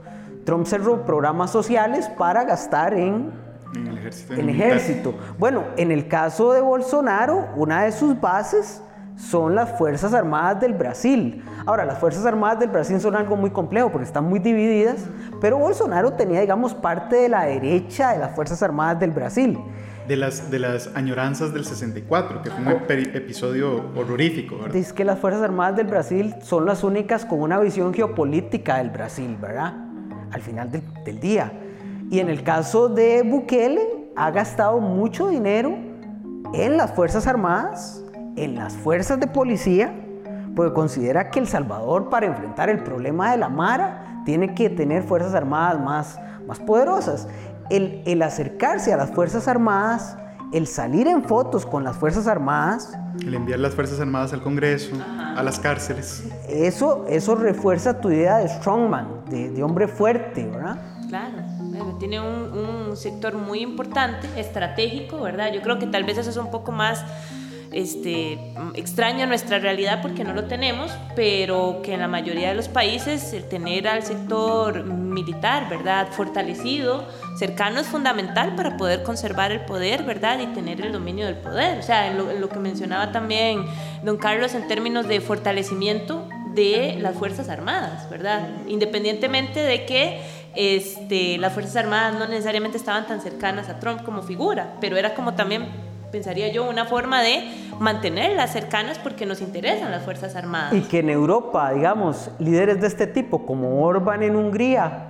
[0.45, 3.31] Trump cerró programas sociales para gastar en,
[3.75, 4.33] el ejército.
[4.35, 5.15] En ejército.
[5.39, 8.83] Bueno, en el caso de Bolsonaro, una de sus bases
[9.15, 11.43] son las Fuerzas Armadas del Brasil.
[11.65, 14.97] Ahora, las Fuerzas Armadas del Brasil son algo muy complejo porque están muy divididas,
[15.41, 19.57] pero Bolsonaro tenía, digamos, parte de la derecha de las Fuerzas Armadas del Brasil
[20.07, 24.57] de las, de las añoranzas del 64, que fue un episodio horrorífico.
[24.57, 24.73] ¿verdad?
[24.73, 28.89] Dice que las Fuerzas Armadas del Brasil son las únicas con una visión geopolítica del
[28.89, 29.73] Brasil, ¿verdad?
[30.31, 31.51] Al final del, del día.
[32.09, 33.81] Y en el caso de Bukele,
[34.15, 35.75] ha gastado mucho dinero
[36.53, 38.03] en las Fuerzas Armadas,
[38.35, 39.93] en las fuerzas de policía,
[40.55, 45.03] porque considera que El Salvador para enfrentar el problema de la Mara tiene que tener
[45.03, 47.27] Fuerzas Armadas más, más poderosas
[47.69, 50.17] el, acercarse a las Fuerzas Armadas,
[50.51, 52.93] el salir en fotos con las Fuerzas Armadas.
[53.21, 54.95] El enviar las Fuerzas Armadas al Congreso,
[55.35, 56.23] a las cárceles.
[56.47, 60.77] Eso, eso refuerza tu idea de strongman, de, hombre fuerte, ¿verdad?
[61.09, 61.37] Claro,
[61.99, 65.51] tiene un, un sector muy importante, estratégico, ¿verdad?
[65.53, 67.03] Yo creo que tal vez eso es un poco más
[67.73, 68.37] este,
[68.75, 73.33] extraño nuestra realidad porque no lo tenemos, pero que en la mayoría de los países
[73.33, 80.03] el tener al sector militar, ¿verdad?, fortalecido, cercano es fundamental para poder conservar el poder,
[80.03, 81.79] ¿verdad?, y tener el dominio del poder.
[81.79, 83.65] O sea, lo, que mencionaba también
[84.03, 88.47] don Carlos en términos de fortalecimiento de las Fuerzas Armadas, ¿verdad?
[88.67, 90.21] Independientemente de que
[90.55, 95.15] este, las Fuerzas Armadas no necesariamente estaban tan cercanas a Trump como figura, pero era
[95.15, 95.65] como también
[96.11, 97.43] pensaría yo, una forma de
[97.79, 100.71] mantenerlas cercanas porque nos interesan las Fuerzas Armadas.
[100.71, 105.07] Y que en Europa, digamos, líderes de este tipo, como Orban en Hungría,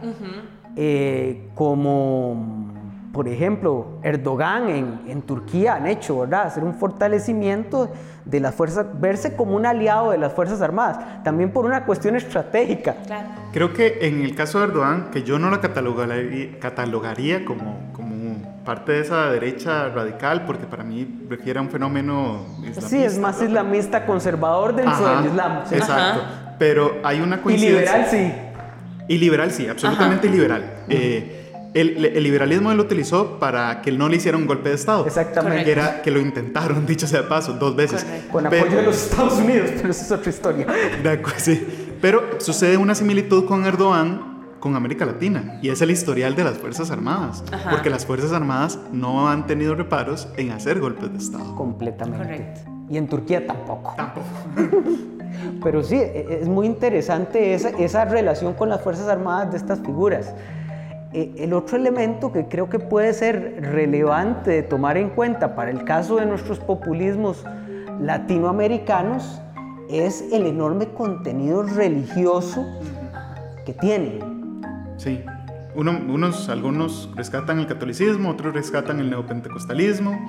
[0.75, 2.71] eh, como
[3.11, 6.47] por ejemplo Erdogan en, en, Turquía han hecho, ¿verdad?
[6.47, 7.91] Hacer un fortalecimiento
[8.25, 12.15] de las fuerzas, verse como un aliado de las Fuerzas Armadas, también por una cuestión
[12.15, 12.95] estratégica.
[13.51, 18.13] Creo que en el caso de Erdogan, que yo no la catalogaría, catalogaría como, como
[18.63, 22.87] parte de esa derecha radical, porque para mí refiere a un fenómeno islamista.
[22.87, 25.63] Sí, es más islamista, conservador dentro del Islam.
[25.69, 26.21] Exacto.
[26.57, 27.79] Pero hay una coincidencia.
[27.79, 28.52] Y liberal sí.
[29.07, 30.85] Y liberal sí, absolutamente liberal.
[30.89, 34.75] Eh, el, liberalismo él lo utilizó para que él no le hiciera un golpe de
[34.75, 35.05] Estado.
[35.05, 35.65] Exactamente.
[35.65, 38.05] Que era que lo intentaron, dicho sea de paso, dos veces.
[38.31, 40.67] Con apoyo de los Estados Unidos, pero eso es otra historia.
[41.37, 41.67] sí.
[42.01, 46.57] Pero sucede una similitud con Erdogan con América Latina y es el historial de las
[46.57, 51.53] Fuerzas Armadas, porque las Fuerzas Armadas no han tenido reparos en hacer golpes de Estado.
[51.55, 52.25] Completamente.
[52.25, 52.72] Correcto.
[52.89, 53.95] Y en Turquía tampoco.
[55.63, 59.57] Pero sí, e, e, es muy interesante esa, esa relación con las Fuerzas Armadas de
[59.57, 60.33] estas figuras.
[61.13, 65.71] E, el otro elemento que creo que puede ser relevante de tomar en cuenta para
[65.71, 67.45] el caso de nuestros populismos
[68.01, 69.41] latinoamericanos
[69.89, 72.65] es el enorme contenido religioso
[73.65, 74.19] que tienen.
[74.97, 75.23] Sí,
[75.75, 80.19] unos, algunos rescatan el catolicismo, otros rescatan el neopentecostalismo.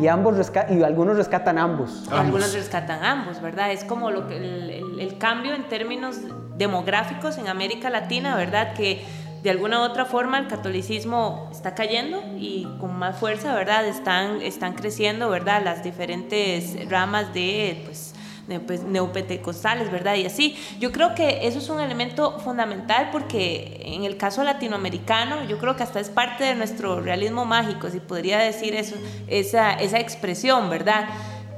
[0.00, 2.08] Y, ambos y algunos rescatan ambos.
[2.10, 3.72] Algunos rescatan ambos, ¿verdad?
[3.72, 6.18] Es como lo que el, el, cambio en términos
[6.56, 8.74] demográficos en América Latina, ¿verdad?
[8.74, 9.04] Que
[9.42, 13.86] de alguna u otra forma el catolicismo está cayendo y con más fuerza, ¿verdad?
[13.86, 15.62] Están, están creciendo, ¿verdad?
[15.64, 18.11] Las diferentes ramas de, pues,
[18.48, 20.16] neopentecostales, ¿verdad?
[20.16, 20.56] Y así.
[20.80, 25.76] Yo creo que eso es un elemento fundamental porque en el caso latinoamericano, yo creo
[25.76, 28.96] que hasta es parte de nuestro realismo mágico, si podría decir eso,
[29.28, 31.08] esa, esa expresión, ¿verdad?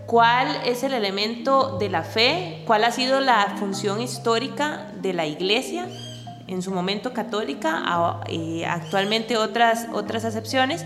[0.06, 2.62] ¿Cuál es el elemento de la fe?
[2.66, 5.88] ¿Cuál ha sido la función histórica de la iglesia?
[6.46, 7.82] en su momento católica,
[8.28, 10.84] eh, actualmente otras, otras acepciones,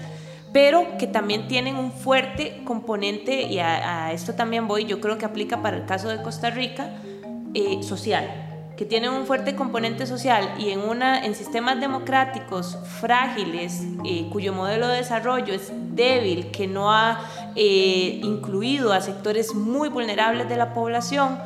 [0.52, 5.24] pero que también tienen un fuerte componente, y a, esto también voy, yo creo que
[5.24, 6.90] aplica para el caso de Costa Rica,
[7.54, 13.82] eh, social que tienen un fuerte componente social y en, una, en sistemas democráticos frágiles,
[14.04, 17.18] eh, cuyo modelo de desarrollo es débil, que no ha
[17.56, 21.40] eh, incluido a sectores muy vulnerables de la población,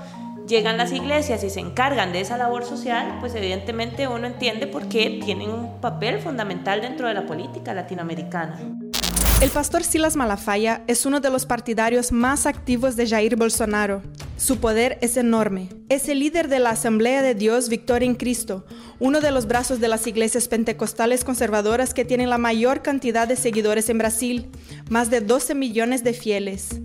[0.47, 4.88] llegan las iglesias y se encargan de esa labor social, pues evidentemente uno entiende por
[4.88, 8.61] qué tienen un papel fundamental dentro de la política latinoamericana.
[9.43, 14.01] El pastor Silas Malafaya es uno de los partidarios más activos de Jair Bolsonaro.
[14.37, 15.69] Su poder es enorme.
[15.89, 18.65] Es el líder de la Asamblea de Dios Victoria en Cristo,
[19.01, 23.35] uno de los brazos de las iglesias pentecostales conservadoras que tienen la mayor cantidad de
[23.35, 24.49] seguidores en Brasil,
[24.89, 26.81] más de 12 millones de fieles.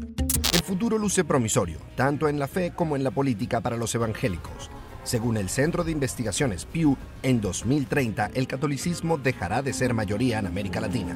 [0.52, 4.72] El futuro luce promisorio, tanto en la fe como en la política para los evangélicos.
[5.04, 10.48] Según el Centro de Investigaciones Pew, en 2030 el catolicismo dejará de ser mayoría en
[10.48, 11.16] América Latina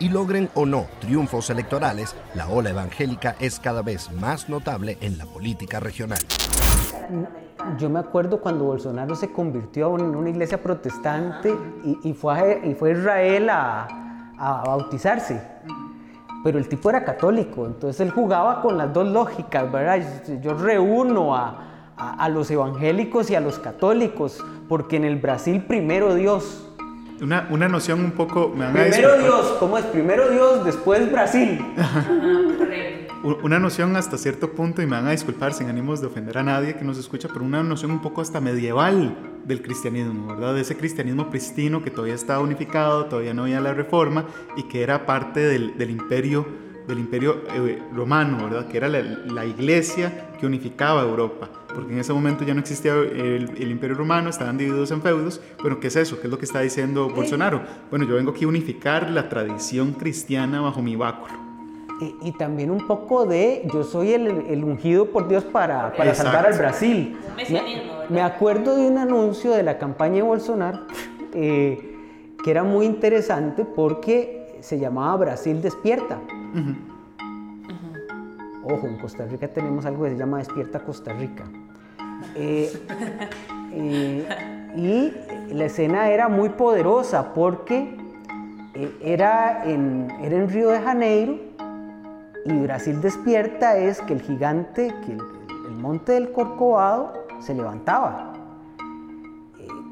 [0.00, 5.18] y logren o no triunfos electorales, la ola evangélica es cada vez más notable en
[5.18, 6.20] la política regional.
[7.78, 11.54] Yo me acuerdo cuando Bolsonaro se convirtió en una iglesia protestante
[12.04, 13.88] y, fue, a, y fue Israel a,
[14.64, 15.42] bautizarse.
[16.44, 20.00] Pero el tipo era católico, entonces él jugaba con las dos lógicas, ¿verdad?
[20.40, 26.14] Yo reúno a, a los evangélicos y a los católicos, porque en el Brasil primero
[26.14, 26.67] Dios,
[27.20, 28.52] una, una, noción un poco...
[28.56, 29.84] Me Primero Dios, ¿cómo es?
[29.86, 31.64] Primero Dios, después Brasil.
[33.42, 36.42] una noción hasta cierto punto, y me van a disculpar sin ánimos de ofender a
[36.42, 40.54] nadie que nos escucha, pero una noción un poco hasta medieval del cristianismo, ¿verdad?
[40.54, 44.26] De ese cristianismo pristino que todavía estaba unificado, todavía no había la reforma
[44.56, 48.66] y que era parte del, del imperio del imperio eh, romano, ¿verdad?
[48.66, 53.70] Que era la, iglesia que unificaba Europa, porque en ese momento ya no existía el,
[53.70, 55.40] imperio romano, estaban divididos en feudos.
[55.60, 56.18] Bueno, ¿qué es eso?
[56.20, 57.62] ¿Qué es lo que está diciendo Bolsonaro?
[57.90, 61.34] Bueno, yo vengo aquí a unificar la tradición cristiana bajo mi báculo.
[62.22, 66.56] Y, también un poco de yo soy el, ungido por Dios para, para salvar al
[66.56, 67.18] Brasil.
[68.08, 70.86] Me, acuerdo de un anuncio de la campaña de Bolsonaro
[71.34, 71.96] eh,
[72.42, 76.20] que era muy interesante porque se llamaba Brasil Despierta.
[78.70, 81.44] Ojo, en Costa Rica tenemos algo que se llama Despierta Costa Rica.
[82.34, 82.70] Eh,
[83.72, 87.96] eh, y la escena era muy poderosa porque
[88.74, 91.38] eh, era, en, era en Río de Janeiro
[92.44, 95.22] y Brasil despierta es que el gigante, que el,
[95.66, 98.34] el monte del Corcovado se levantaba,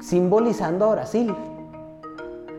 [0.01, 1.35] simbolizando a Brasil.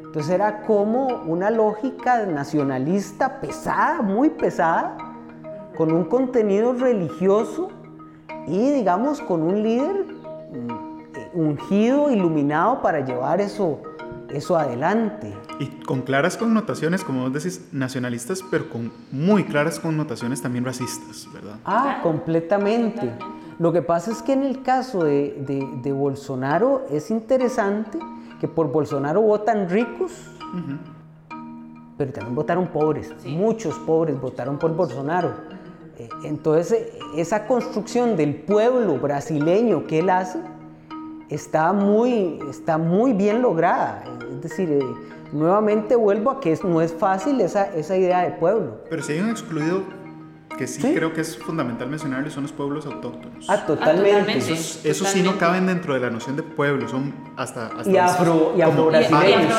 [0.04, 5.08] Entonces era como una lógica nacionalista pesada, muy pesada,
[5.78, 7.68] con un contenido religioso
[8.48, 10.06] y digamos con un líder
[10.52, 13.80] mm, ungido, iluminado para llevar eso,
[14.28, 15.32] eso adelante.
[15.60, 21.28] Y con claras connotaciones, como vos decís, nacionalistas, pero con muy claras connotaciones también racistas,
[21.32, 21.58] ¿verdad?
[21.64, 23.12] Ah, completamente.
[23.60, 28.00] Lo que pasa es que en el caso de, de, de Bolsonaro es interesante
[28.40, 30.12] que por Bolsonaro votan ricos,
[31.96, 33.14] pero también votaron pobres.
[33.24, 35.58] Muchos pobres votaron por Bolsonaro.
[36.24, 40.38] Entonces, esa construcción del pueblo brasileño que él hace
[41.28, 44.04] está muy, está muy bien lograda.
[44.30, 44.84] Es decir, eh,
[45.32, 48.82] nuevamente vuelvo a que no es fácil esa, esa idea de pueblo.
[48.88, 49.82] Pero si hay un excluido
[50.56, 53.46] que sí, creo que es fundamental mencionarle son los pueblos autóctonos.
[53.48, 54.37] Ah, totalmente.
[54.37, 57.70] Esos, sí no caben dentro de la noción de pueblo, son hasta...
[57.87, 59.52] y afro, y afro brasileños.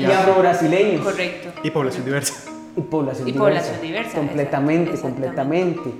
[0.00, 1.04] Y, afro brasileños.
[1.04, 1.60] Correcto.
[1.64, 2.53] Y población diversa.
[2.76, 3.58] Y población Y diversa.
[3.58, 5.94] población diversa, Completamente, completamente.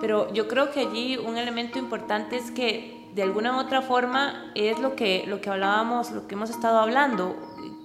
[0.00, 4.52] Pero yo creo que allí un elemento importante es que de alguna u otra forma
[4.54, 7.36] es lo que, lo que hablábamos, lo que hemos estado hablando,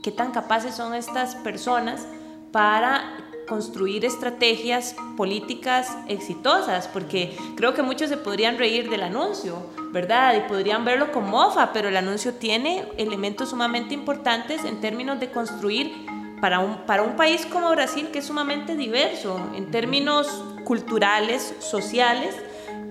[0.03, 2.07] qué tan capaces son estas personas
[2.51, 9.57] para construir estrategias políticas exitosas, porque creo que muchos se podrían reír del anuncio,
[9.91, 10.35] ¿verdad?
[10.35, 15.31] Y podrían verlo como mofa, pero el anuncio tiene elementos sumamente importantes en términos de
[15.31, 15.93] construir
[16.45, 20.27] para un, para un país como Brasil, que es sumamente diverso en términos
[20.63, 22.35] culturales, sociales,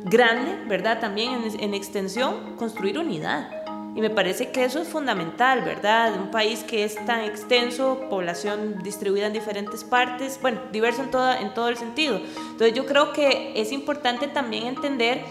[0.03, 0.99] grande, ¿verdad?
[0.99, 3.49] También en, en extensión, construir unidad.
[3.95, 6.21] Y me parece que eso es fundamental, ¿verdad?
[6.21, 11.41] Un país que es tan extenso, población distribuida en diferentes partes, bueno, diverso en, toda,
[11.41, 12.17] en todo el sentido.
[12.17, 15.23] Entonces yo creo que es importante también entender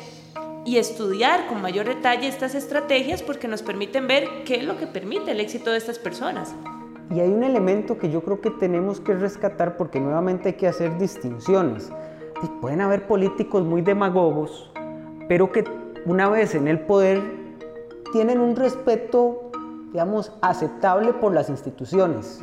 [0.63, 4.88] y estudiar con mayor detalle estas estrategias porque nos permiten ver qué es lo que
[4.88, 6.55] permite el éxito de estas personas.
[7.13, 10.67] Y hay un elemento que yo creo que tenemos que rescatar porque nuevamente hay que
[10.67, 11.91] hacer distinciones.
[12.41, 14.71] Y pueden haber políticos muy demagogos,
[15.30, 15.63] pero que
[16.06, 17.21] una vez en el poder
[18.12, 19.52] tienen un respeto,
[19.91, 22.41] digamos, aceptable por las instituciones.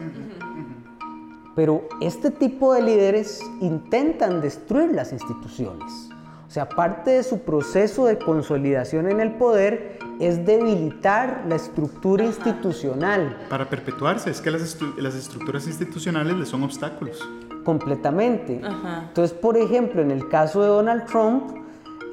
[1.56, 6.10] Pero este tipo de líderes intentan destruir las instituciones.
[6.46, 12.24] O sea, parte de su proceso de consolidación en el poder es debilitar la estructura
[12.24, 13.36] institucional.
[13.48, 17.18] Para perpetuarse, es que las, estru- las estructuras institucionales le son obstáculos.
[17.64, 18.60] completamente.
[18.64, 19.04] Ajá.
[19.08, 21.50] Entonces, por ejemplo, en el caso de Donald Trump,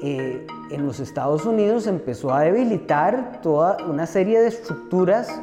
[0.02, 5.40] eh, en los Estados Unidos empezó a debilitar toda una serie de estructuras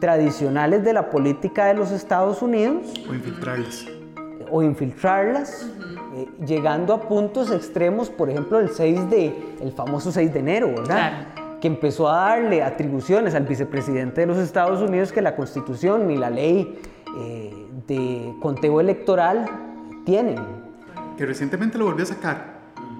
[0.00, 3.86] tradicionales de la política de los Estados Unidos O infiltrarlas.
[4.50, 5.66] o infiltrarlas,
[6.14, 10.68] eh, llegando a puntos extremos, por ejemplo, el 6 de, el famoso 6 de enero,
[10.68, 11.26] ¿verdad?
[11.60, 16.16] Que empezó a darle atribuciones al vicepresidente de los Estados Unidos que la Constitución ni
[16.16, 16.80] la ley
[17.18, 19.46] eh, de conteo electoral
[20.04, 20.36] tienen.
[21.16, 22.56] Que recientemente lo volvió a sacar.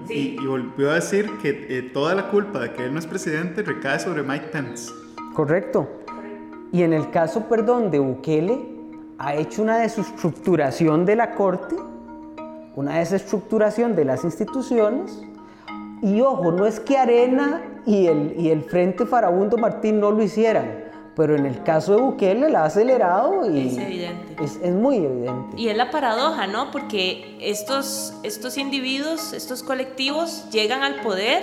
[0.09, 3.05] Y, y volvió a decir que eh, toda la culpa de que él no es
[3.05, 4.91] presidente recae sobre Mike Pence.
[5.33, 5.87] Correcto.
[6.71, 8.77] Y en el caso, perdón, de Bukele,
[9.19, 11.75] ha hecho una desestructuración de la Corte,
[12.75, 15.21] una desestructuración de las instituciones.
[16.01, 20.21] Y ojo, no es que Arena y el, y el Frente Farabundo Martín no lo
[20.21, 20.83] hicieran,
[21.15, 24.43] pero en el caso de Bukele la ha acelerado y Es evidente.
[24.43, 25.55] es, es muy evidente.
[25.59, 26.69] Y es la paradoja, ¿no?
[26.69, 31.41] Porque estos, estos individuos, estos colectivos llegan al poder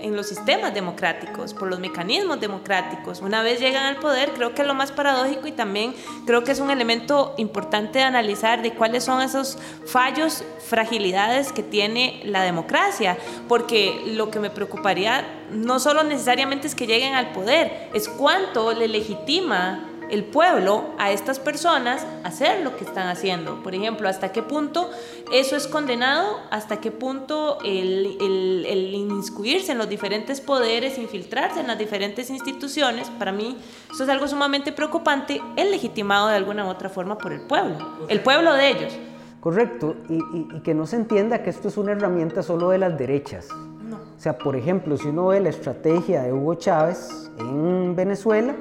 [0.00, 3.20] en los sistemas democráticos, por los mecanismos democráticos.
[3.20, 5.94] Una vez llegan al poder, creo que es lo más paradójico y también
[6.26, 11.62] creo que es un elemento importante de analizar de cuáles son esos fallos, fragilidades que
[11.62, 13.16] tiene la democracia,
[13.48, 18.72] porque lo que me preocuparía no solo necesariamente es que lleguen al poder, es cuánto
[18.72, 23.62] le legitima el pueblo a estas personas hacer lo que están haciendo.
[23.62, 24.90] Por ejemplo, hasta qué punto
[25.32, 31.60] eso es condenado, hasta qué punto el, el, el inmiscuirse en los diferentes poderes, infiltrarse
[31.60, 33.56] en las diferentes instituciones, para mí
[33.92, 37.76] eso es algo sumamente preocupante, es legitimado de alguna u otra forma por el pueblo,
[38.08, 38.92] el pueblo de ellos.
[39.40, 42.78] Correcto, y, y- y que no se entienda que esto es una herramienta solo de
[42.78, 43.48] las derechas.
[43.50, 48.54] O sea, por ejemplo, si uno ve la estrategia de Hugo Chávez en Venezuela,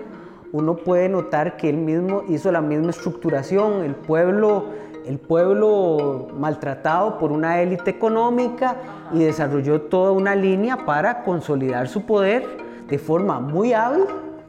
[0.51, 4.65] uno puede notar que él mismo hizo la misma estructuración, el pueblo,
[5.05, 8.77] el pueblo maltratado por una élite económica
[9.13, 12.45] y desarrolló toda una línea para consolidar su poder
[12.87, 14.05] de forma muy hábil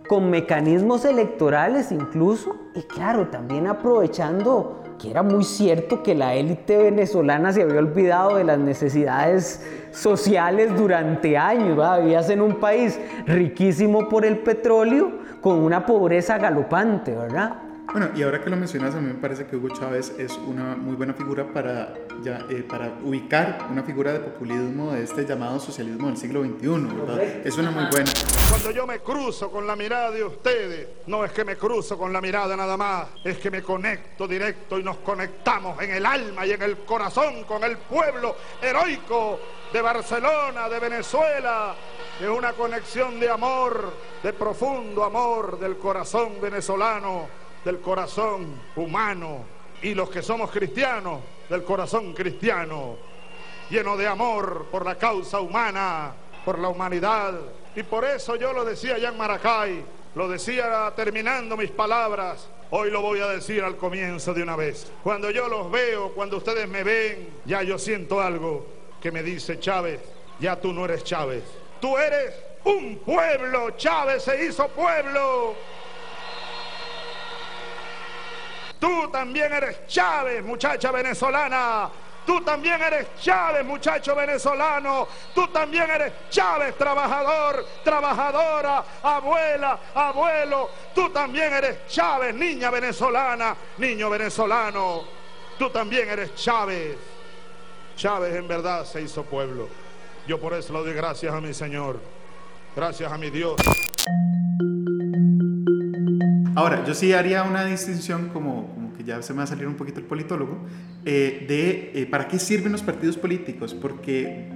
[0.09, 6.77] con mecanismos electorales incluso, y claro, también aprovechando que era muy cierto que la élite
[6.77, 12.01] venezolana se había olvidado de las necesidades sociales durante años, ¿verdad?
[12.01, 15.11] vivías en un país riquísimo por el petróleo,
[15.47, 17.55] con una pobreza galopante, ¿verdad?
[17.93, 20.75] Bueno, y ahora que lo mencionas, a mí me parece que Hugo Chávez es una
[20.75, 25.61] muy buena figura para, ya, eh, para ubicar una figura de populismo de este llamado
[25.61, 27.23] socialismo del siglo XXI, ¿verdad?
[27.45, 28.11] Es una muy buena.
[28.51, 32.13] Cuando yo me cruzo con la mirada de ustedes, no es que me cruzo con
[32.13, 36.45] la mirada nada más, es que me conecto directo y nos conectamos en el alma
[36.45, 39.39] y en el corazón con el pueblo heroico
[39.73, 41.73] de Barcelona, de Venezuela.
[42.21, 47.29] Es una conexión de amor, de profundo amor del corazón venezolano,
[47.65, 49.45] del corazón humano
[49.83, 52.97] y los que somos cristianos, del corazón cristiano
[53.71, 57.35] lleno de amor por la causa humana, por la humanidad.
[57.75, 62.49] Y por eso yo lo decía allá en Maracay, lo decía terminando mis palabras.
[62.71, 64.91] Hoy lo voy a decir al comienzo de una vez.
[65.03, 68.67] Cuando yo los veo, cuando ustedes me ven, ya yo siento algo
[69.01, 70.01] que me dice Chávez,
[70.41, 71.45] ya tú no eres Chávez.
[71.81, 73.71] Tú eres un pueblo.
[73.73, 75.55] Chávez se hizo pueblo.
[78.79, 81.91] Tú también eres Chávez, muchacha venezolana.
[82.27, 85.07] Tú también eres Chávez, muchacho venezolano.
[85.35, 90.71] Tú también eres Chávez, trabajador, trabajadora, abuela, abuelo.
[90.95, 95.05] Tú también eres Chávez, niña venezolana, niño venezolano.
[95.57, 96.99] Tú también eres Chávez.
[97.97, 99.86] Chávez en verdad se hizo pueblo.
[100.27, 102.01] Yo por eso le doy gracias a mi Señor.
[102.75, 103.55] Gracias a mi Dios.
[106.57, 109.69] Ahora, yo sí haría una distinción, como, como que ya se me va a salir
[109.69, 110.67] un poquito el politólogo,
[111.05, 114.51] eh, de eh, para qué sirven los partidos políticos, porque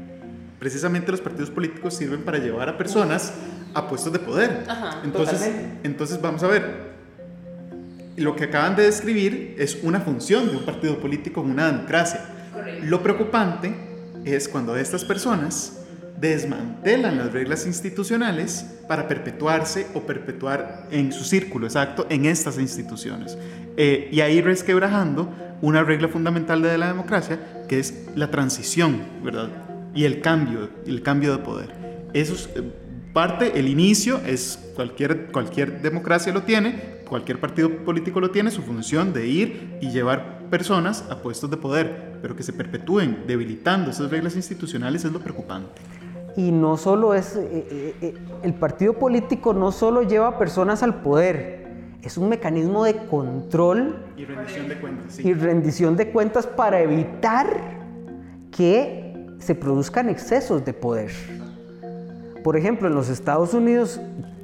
[0.59, 3.33] precisamente los partidos políticos sirven para llevar a personas
[3.73, 4.65] a puestos de poder.
[4.67, 5.53] Ajá, entonces,
[5.85, 6.91] entonces, vamos a ver,
[8.17, 12.25] lo que acaban de describir es una función de un partido político en una democracia.
[12.83, 13.90] Lo preocupante
[14.25, 15.81] es cuando estas personas
[16.21, 23.39] desmantelan las reglas institucionales para perpetuarse o perpetuar en su círculo exacto en estas instituciones.
[23.77, 29.49] Eh, y ahí resquebrajando una regla fundamental de la democracia que es la transición, ¿verdad?
[29.95, 31.73] Y el cambio, el cambio de poder.
[32.13, 32.63] Eso es eh,
[33.13, 38.63] parte, el inicio es cualquier, cualquier democracia lo tiene, cualquier partido político lo tiene, su
[38.63, 43.91] función de ir y llevar personas a puestos de poder, pero que se perpetúen debilitando
[43.91, 45.81] esas reglas institucionales es lo preocupante.
[46.37, 51.03] Y no solo es, eh, eh, eh, el partido político no solo lleva personas al
[51.03, 51.61] poder,
[52.03, 55.29] es un mecanismo de control y rendición de cuentas, sí.
[55.29, 57.47] y rendición de cuentas para evitar
[58.51, 61.11] que se produzcan excesos de poder.
[62.43, 64.01] Por ejemplo, en los Estados Unidos,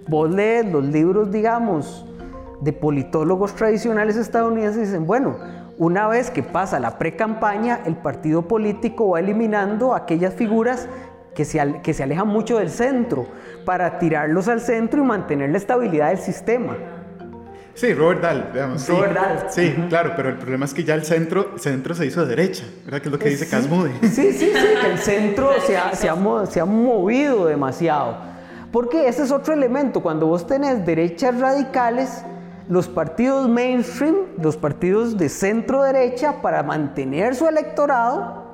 [0.07, 2.05] vos lees los libros, digamos,
[2.61, 5.37] de politólogos tradicionales estadounidenses y dicen, bueno,
[5.79, 10.89] una vez que pasa la pre-campaña, el partido político va eliminando aquellas figuras
[11.35, 13.27] que se, que se alejan mucho del centro
[13.65, 16.77] para tirarlos al centro y mantener la estabilidad del sistema.
[17.75, 18.89] Sí, Robert Dahl, digamos.
[18.89, 19.51] Robert sí, Dahl.
[19.51, 22.65] Sí, claro, pero el problema es que ya el centro, centro se hizo de derecha,
[22.87, 23.03] ¿verdad?
[23.03, 24.09] Que es lo que dice Sí.
[24.09, 24.51] Sí, sí, sí,
[24.81, 28.17] que el centro se ha, se ha se ha movido demasiado.
[28.73, 30.01] Porque ese es otro elemento.
[30.01, 32.25] Cuando vos tenés derechas radicales,
[32.69, 38.45] los partidos mainstream, los partidos de centro derecha, para mantener su electorado,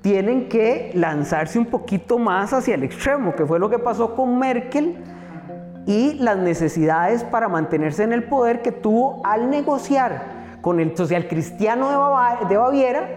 [0.00, 4.38] tienen que lanzarse un poquito más hacia el extremo, que fue lo que pasó con
[4.38, 4.96] Merkel
[5.86, 11.88] y las necesidades para mantenerse en el poder que tuvo al negociar con el socialcristiano
[11.90, 13.08] de, de Baviera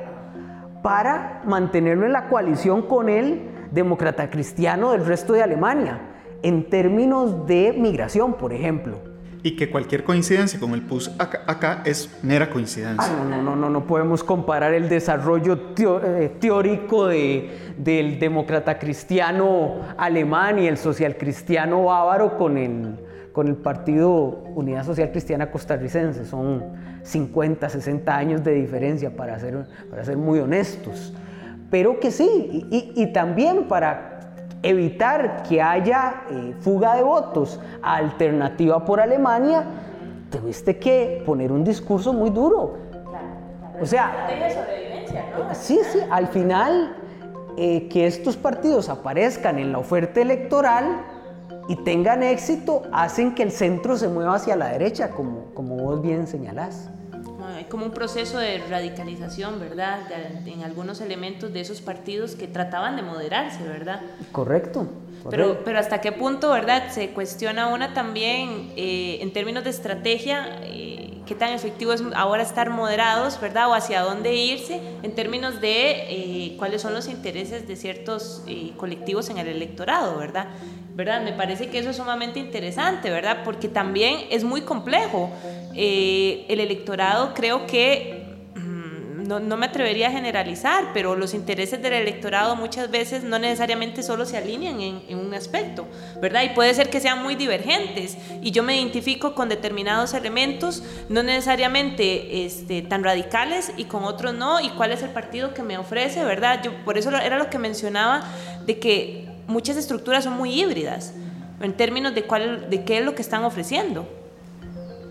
[0.81, 5.99] para mantenerlo en la coalición con el demócrata cristiano del resto de Alemania,
[6.41, 9.06] en términos de migración, por ejemplo.
[9.43, 13.13] Y que cualquier coincidencia con el PUS acá, acá es mera coincidencia.
[13.19, 19.75] Ah, no, no, no, no, podemos comparar el desarrollo eh, teórico de- del demócrata cristiano
[19.97, 22.95] alemán y el social cristiano bávaro con el,
[23.31, 24.13] con el Partido
[24.55, 26.25] Unidad Social Cristiana costarricense.
[26.25, 26.63] Son
[27.03, 31.13] 50, 60 años de diferencia, para ser, para ser muy honestos.
[31.69, 32.27] Pero que sí,
[32.71, 34.06] y, y- y también para
[34.63, 39.65] evitar que haya eh, fuga de votos a alternativa por Alemania,
[40.29, 42.77] tuviste que poner un discurso muy duro.
[43.79, 44.27] O sea,
[45.53, 46.95] sí, sí, al final
[47.57, 51.03] eh, que estos partidos aparezcan en la oferta electoral
[51.67, 56.01] y tengan éxito, hacen que el centro se mueva hacia la derecha, como, como vos
[56.01, 56.89] bien señalás.
[57.69, 59.99] Como un proceso de radicalización, ¿verdad?
[60.43, 64.01] De- en algunos elementos de esos partidos que trataban de moderarse, ¿verdad?
[64.31, 64.87] Correcto.
[65.29, 65.61] Pero, correcto.
[65.65, 66.89] pero hasta qué punto, ¿verdad?
[66.91, 72.41] Se cuestiona una también eh, en términos de estrategia, eh, qué tan efectivo es ahora
[72.41, 73.69] estar moderados, ¿verdad?
[73.69, 78.71] O hacia dónde irse en términos de eh, cuáles son los intereses de ciertos eh,
[78.77, 80.47] colectivos en el electorado, ¿verdad?
[80.95, 81.21] ¿verdad?
[81.21, 83.43] Me parece que eso es sumamente interesante, ¿verdad?
[83.45, 85.29] Porque también es muy complejo.
[85.75, 88.26] Eh, el electorado creo que
[89.27, 94.01] no, no me atrevería a generalizar, pero los intereses del electorado muchas veces no necesariamente
[94.01, 95.85] solo se alinean en, un aspecto,
[96.21, 96.43] ¿verdad?
[96.43, 101.23] Y puede ser que sean muy divergentes y yo me identifico con determinados elementos, no
[101.23, 105.77] necesariamente este, tan radicales y con otros no, y cuál es el partido que me
[105.77, 106.61] ofrece, ¿verdad?
[106.63, 108.23] Yo por eso era lo que mencionaba
[108.65, 111.13] de que muchas estructuras son muy híbridas
[111.59, 114.07] en términos de, cuál, de qué es lo que están ofreciendo.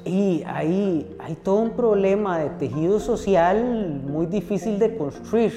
[0.07, 5.53] Y hay, hay todo un problema de tejido social muy difícil de construir,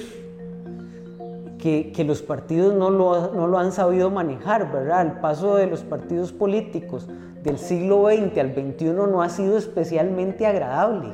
[1.56, 5.06] que, que los partidos no lo, no lo han sabido manejar, ¿verdad?
[5.06, 7.08] El paso de los partidos políticos
[7.44, 11.12] del siglo XX al XXI no ha sido especialmente agradable.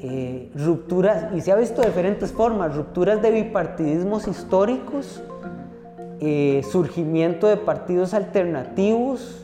[0.00, 5.22] Eh, rupturas, y se ha visto de diferentes formas, rupturas de bipartidismos históricos,
[6.20, 9.43] eh, surgimiento de partidos alternativos,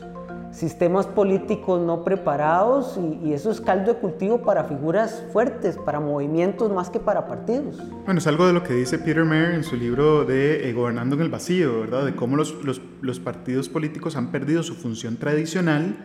[0.51, 6.71] sistemas políticos no preparados y, eso es caldo de cultivo para figuras fuertes, para movimientos
[6.71, 7.77] más que para partidos.
[8.05, 11.15] Bueno, es algo de lo que dice Peter Mayer en su libro de eh, Gobernando
[11.15, 12.05] en el Vacío, ¿verdad?
[12.05, 15.95] De cómo los, los, los, partidos políticos han perdido su función tradicional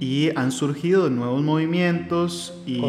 [0.00, 2.82] y han surgido nuevos movimientos y,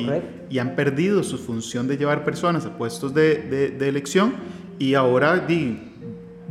[0.49, 4.33] y han perdido su función de llevar personas a puestos de, de, de elección
[4.79, 5.92] y ahora di,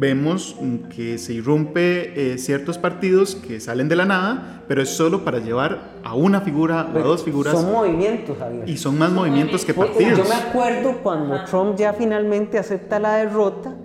[0.03, 0.57] vemos
[0.95, 5.39] que se irrumpe eh, ciertos partidos que salen de la nada, pero es solo para
[5.39, 7.55] llevar a una figura o a dos figuras.
[7.55, 8.69] Son movimientos, Javier.
[8.69, 10.19] Y son más movimientos que partidos.
[10.19, 13.77] Yo me acuerdo cuando Trump ya finalmente acepta la derrota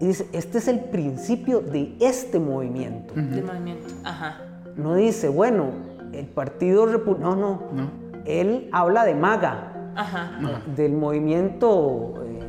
[0.00, 3.14] y dice, este es el principio de este movimiento.
[3.14, 4.40] De movimiento, ajá.
[4.74, 5.70] No dice, bueno,
[6.12, 7.90] el partido republicano, no, no,
[8.24, 10.40] Él habla de MAGA, ajá.
[10.74, 12.40] del movimiento, eh,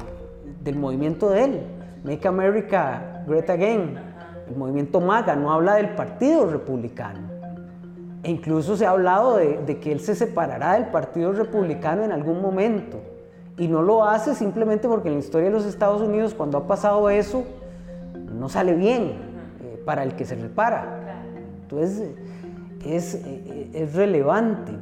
[0.64, 1.59] del movimiento de él.
[2.04, 3.97] Make America Great Again,
[4.47, 7.32] el movimiento MAGA, no habla del Partido Republicano.
[8.24, 12.41] E incluso se ha hablado de, que él se separará del Partido Republicano en algún
[12.41, 12.99] momento.
[13.58, 16.68] Y no lo hace simplemente porque en la historia de los Estados Unidos, cuando ha
[16.68, 17.43] pasado eso,
[18.34, 19.14] no sale bien
[19.62, 21.22] eh, para el que se repara.
[21.62, 22.16] Entonces,
[22.86, 24.74] es, eh, es, relevante.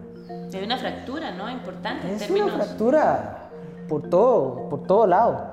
[0.53, 1.49] Hay una fractura, ¿no?
[1.49, 2.13] Importante.
[2.13, 3.49] Es una fractura
[3.87, 5.51] por todo, por todo lado.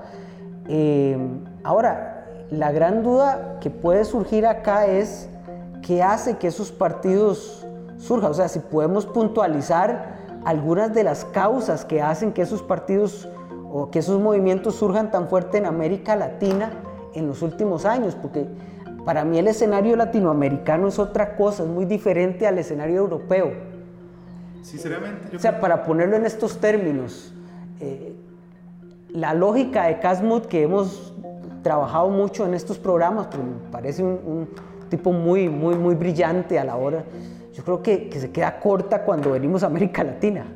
[0.68, 1.16] Eh,
[1.64, 5.28] Ahora, la gran duda que puede surgir acá es
[5.82, 7.66] qué hace que esos partidos
[7.98, 8.30] surjan.
[8.30, 13.28] O sea, si podemos puntualizar algunas de las causas que hacen que esos partidos
[13.70, 16.70] o que esos movimientos surjan tan fuerte en América Latina
[17.14, 18.46] en los últimos años, porque
[19.04, 23.52] para mí el escenario latinoamericano es otra cosa, es muy diferente al escenario europeo.
[24.62, 25.36] Sinceramente.
[25.36, 27.32] o sea, para ponerlo en estos términos,
[27.80, 28.14] eh,
[29.08, 31.07] la lógica de Casmut que hemos
[31.68, 34.48] trabajado mucho en estos programas, pero me parece un,
[34.88, 37.04] tipo muy, muy, muy brillante a la hora.
[37.52, 40.46] Yo creo que, que, se queda corta cuando venimos a América Latina.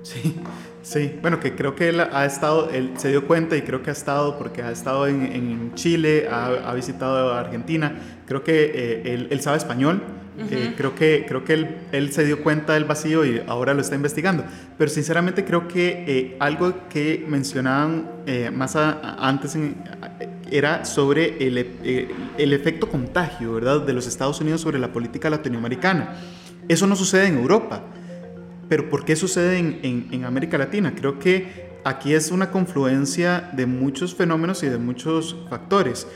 [0.00, 0.40] Sí,
[0.80, 1.18] sí.
[1.20, 3.92] Bueno, que creo que él ha estado, él se dio cuenta y creo que ha
[3.92, 7.94] estado, porque ha estado en, en Chile, ha, ha, visitado Argentina,
[8.26, 10.02] creo que eh, él, él, sabe español.
[10.50, 13.80] Eh, creo que, creo que él, él, se dio cuenta del vacío y ahora lo
[13.80, 14.42] está investigando.
[14.76, 18.10] Pero sinceramente creo que eh, algo que mencionaban
[18.52, 19.76] más antes en,
[20.50, 25.30] era sobre el, eh, el, efecto contagio, ¿verdad?, de los Estados Unidos sobre la política
[25.30, 26.16] latinoamericana.
[26.68, 27.84] Eso no sucede en Europa,
[28.68, 30.94] pero ¿por qué sucede en, en, América Latina?
[30.94, 36.06] Creo que aquí es una confluencia de muchos fenómenos y de muchos factores.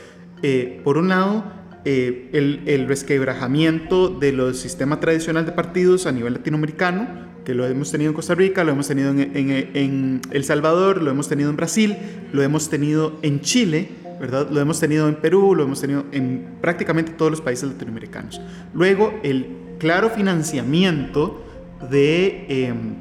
[0.41, 1.43] Eh, por un lado,
[1.85, 7.65] eh, el, el, resquebrajamiento de los sistemas tradicionales de partidos a nivel latinoamericano, que lo
[7.65, 11.29] hemos tenido en Costa Rica, lo hemos tenido en, en, en El Salvador, lo hemos
[11.29, 11.97] tenido en Brasil,
[12.33, 13.89] lo hemos tenido en Chile,
[14.19, 14.49] ¿verdad?
[14.49, 18.41] Lo hemos tenido en Perú, lo hemos tenido en prácticamente todos los países latinoamericanos.
[18.73, 19.47] Luego, el
[19.79, 21.41] claro financiamiento
[21.89, 22.95] de, em,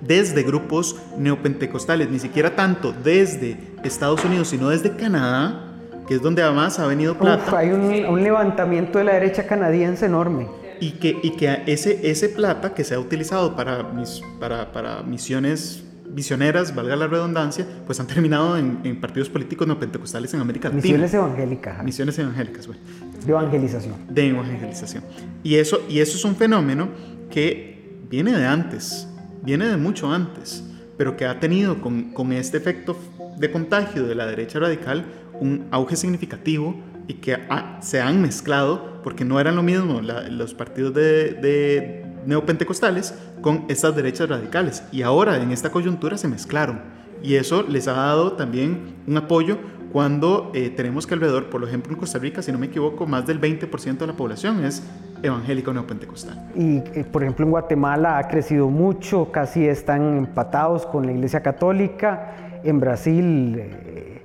[0.00, 5.72] desde grupos neopentecostales, ni siquiera tanto desde Estados Unidos, sino desde Canadá,
[6.06, 7.58] que es donde además ha venido plata.
[7.58, 10.48] hay un, levantamiento de la derecha canadiense enorme.
[10.80, 15.02] Y que, y que ese, ese plata que se ha utilizado para, mis, para, para
[15.02, 15.84] misiones
[16.14, 20.82] visioneras, valga la redundancia, pues han terminado en, partidos políticos no pentecostales en América Latina.
[20.82, 21.84] Misiones evangélicas.
[21.84, 22.80] Misiones evangélicas, bueno.
[23.24, 23.94] De evangelización.
[24.08, 25.04] De evangelización.
[25.42, 26.88] Y eso, y eso es un fenómeno
[27.30, 29.08] que viene de antes,
[29.42, 30.64] viene de mucho antes,
[30.96, 32.96] pero que ha tenido con, con este efecto
[33.38, 35.04] de contagio de la derecha radical
[35.40, 37.36] un auge significativo y que
[37.80, 44.28] se han mezclado, porque no eran lo mismo los partidos de neopentecostales con estas derechas
[44.28, 44.82] radicales.
[44.92, 46.80] Y ahora en esta coyuntura se mezclaron.
[47.22, 49.58] Y eso les ha dado también un apoyo
[49.94, 53.26] cuando eh, tenemos que alrededor, por ejemplo en Costa Rica, si no me equivoco, más
[53.26, 54.82] del 20% de la población es
[55.22, 56.50] evangélica o neopentecostal.
[56.56, 61.42] Y eh, por ejemplo en Guatemala ha crecido mucho, casi están empatados con la Iglesia
[61.42, 62.60] Católica.
[62.64, 64.22] En Brasil eh,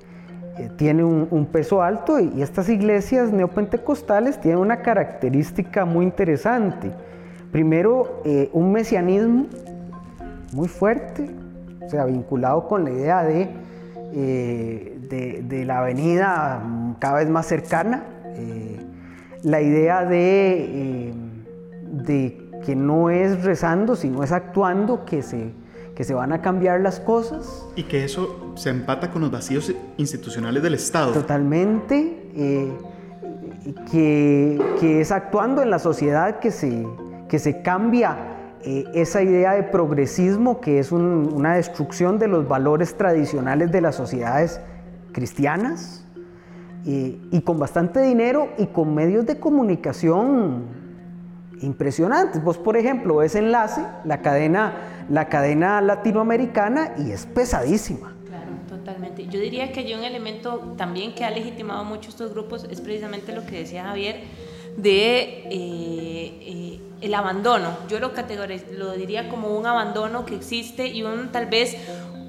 [0.76, 6.90] tiene un, peso alto y estas iglesias neopentecostales tienen una característica muy interesante
[7.52, 9.46] Primero, eh, un mesianismo
[10.52, 11.28] muy fuerte,
[11.84, 13.48] o sea, vinculado con la idea de,
[14.12, 16.62] eh, de, la venida
[17.00, 18.04] cada vez más cercana,
[18.36, 18.78] eh,
[19.42, 21.12] la idea de,
[21.90, 25.52] de, que no es rezando, sino es actuando que se,
[25.96, 27.66] que se van a cambiar las cosas.
[27.74, 31.12] Y que eso se empata con los vacíos institucionales del Estado.
[31.12, 32.16] Totalmente,
[33.90, 36.86] que, que es actuando en la sociedad que se
[37.30, 38.16] que se cambia
[38.62, 43.94] eh, esa idea de progresismo que es una destrucción de los valores tradicionales de las
[43.94, 44.60] sociedades
[45.12, 46.04] cristianas
[46.84, 50.80] y con bastante dinero y con medios de comunicación
[51.62, 52.42] impresionantes.
[52.42, 58.14] Vos, por ejemplo, ves Enlace, la cadena, la cadena latinoamericana, y es pesadísima.
[58.26, 59.26] Claro, totalmente.
[59.26, 63.32] Yo diría que hay un elemento también que ha legitimado mucho estos grupos, es precisamente
[63.32, 64.22] lo que decía Javier,
[64.76, 67.76] de eh, eh, el abandono.
[67.88, 68.12] Yo lo,
[68.72, 71.76] lo diría como un abandono que existe y un tal vez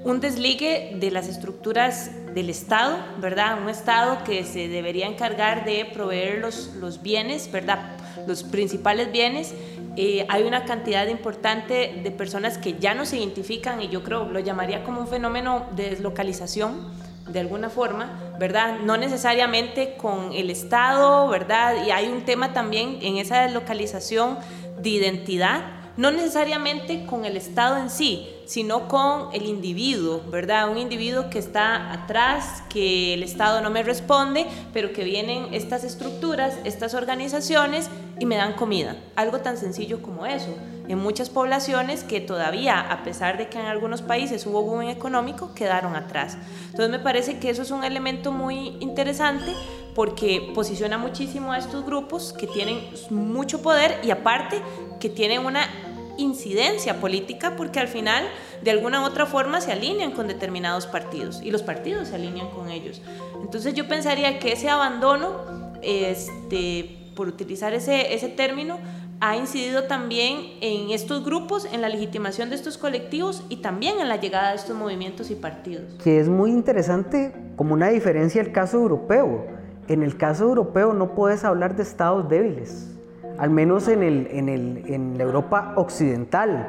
[0.04, 3.62] un desligue de las estructuras del Estado, ¿verdad?
[3.62, 7.96] Un Estado que se debería encargar de proveer los, los bienes, ¿verdad?
[8.26, 9.54] Los principales bienes.
[9.96, 14.24] Eh, hay una cantidad importante de personas que ya no se identifican y yo creo
[14.24, 16.90] lo llamaría como un fenómeno de deslocalización
[17.28, 18.78] de alguna forma, ¿verdad?
[18.80, 21.86] No necesariamente con el Estado, ¿verdad?
[21.86, 24.38] Y hay un tema también en esa deslocalización
[24.82, 25.62] de identidad,
[25.96, 30.70] no necesariamente con el Estado en sí, sino con el individuo, ¿verdad?
[30.70, 35.84] Un individuo que está atrás, que el Estado no me responde, pero que vienen estas
[35.84, 38.96] estructuras, estas organizaciones y me dan comida.
[39.16, 40.54] Algo tan sencillo como eso.
[40.88, 45.54] En muchas poblaciones que todavía, a pesar de que en algunos países hubo boom económico,
[45.54, 46.36] quedaron atrás.
[46.66, 49.52] Entonces me parece que eso es un elemento muy interesante
[49.94, 52.80] porque posiciona muchísimo a estos grupos que tienen
[53.10, 54.60] mucho poder y aparte
[55.00, 55.68] que tienen una
[56.16, 58.24] incidencia política porque al final
[58.62, 62.50] de alguna u otra forma se alinean con determinados partidos y los partidos se alinean
[62.50, 63.02] con ellos.
[63.42, 65.40] Entonces yo pensaría que ese abandono,
[65.82, 68.78] este, por utilizar ese, ese término,
[69.20, 74.08] ha incidido también en estos grupos, en la legitimación de estos colectivos y también en
[74.08, 75.84] la llegada de estos movimientos y partidos.
[76.02, 79.61] Que es muy interesante como una diferencia el caso europeo.
[79.92, 82.92] En el caso europeo no puedes hablar de estados débiles
[83.38, 86.68] al menos en, el, en, el, en la Europa occidental.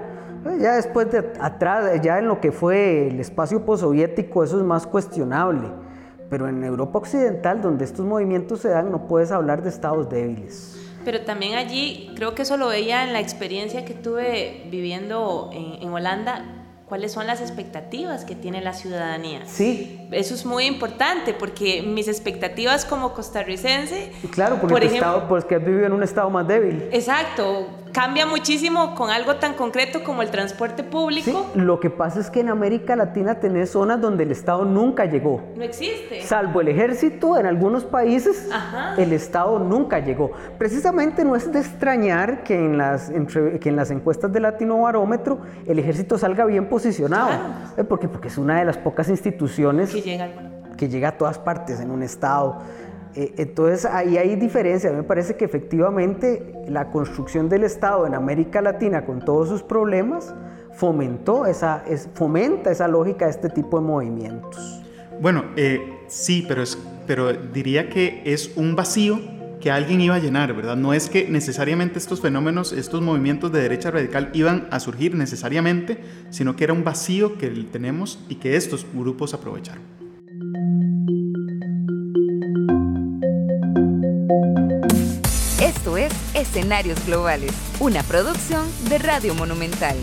[0.59, 4.85] Ya después de atrás, ya en lo que fue el espacio postsoviético, eso es más
[4.85, 5.69] cuestionable.
[6.29, 10.79] Pero en Europa occidental, donde estos movimientos se dan, no puedes hablar de estados débiles.
[11.05, 15.83] Pero también allí, creo que eso lo veía en la experiencia que tuve viviendo en,
[15.83, 16.62] en Holanda,
[16.93, 19.47] cuáles son las expectativas que tiene la ciudadanía.
[19.47, 20.07] Sí.
[20.11, 24.11] Eso es muy importante porque mis expectativas como costarricense...
[24.29, 26.89] Claro, porque, por ejemplo, porque has vivido en un estado más débil.
[26.91, 31.49] Exacto, cambia muchísimo con algo tan concreto como el transporte público.
[31.53, 35.05] Sí, lo que pasa es que en América Latina tenés zonas donde el Estado nunca
[35.05, 35.41] llegó.
[35.55, 36.21] No existe.
[36.23, 38.49] Salvo el ejército, en algunos países
[38.97, 40.31] el Estado nunca llegó.
[40.57, 43.11] Precisamente no es de extrañar que en las,
[43.61, 47.29] que en las encuestas de Latino Barómetro el ejército salga bien posicionado.
[47.77, 50.29] Eh, porque, porque es una de las pocas instituciones que llega,
[50.77, 52.59] que llega a todas partes en un Estado.
[53.15, 54.91] Eh, entonces ahí hay diferencia.
[54.91, 60.33] me parece que efectivamente la construcción del Estado en América Latina con todos sus problemas
[60.73, 64.81] fomentó esa, es, fomenta esa lógica de este tipo de movimientos.
[65.21, 69.19] Bueno, eh, sí, pero, es, pero diría que es un vacío
[69.61, 70.75] que alguien iba a llenar, ¿verdad?
[70.75, 75.99] No es que necesariamente estos fenómenos, estos movimientos de derecha radical iban a surgir necesariamente,
[76.31, 80.02] sino que era un vacío que tenemos y que estos grupos aprovecharon.
[86.43, 89.95] Escenarios Globales, una producción de Radio Monumental.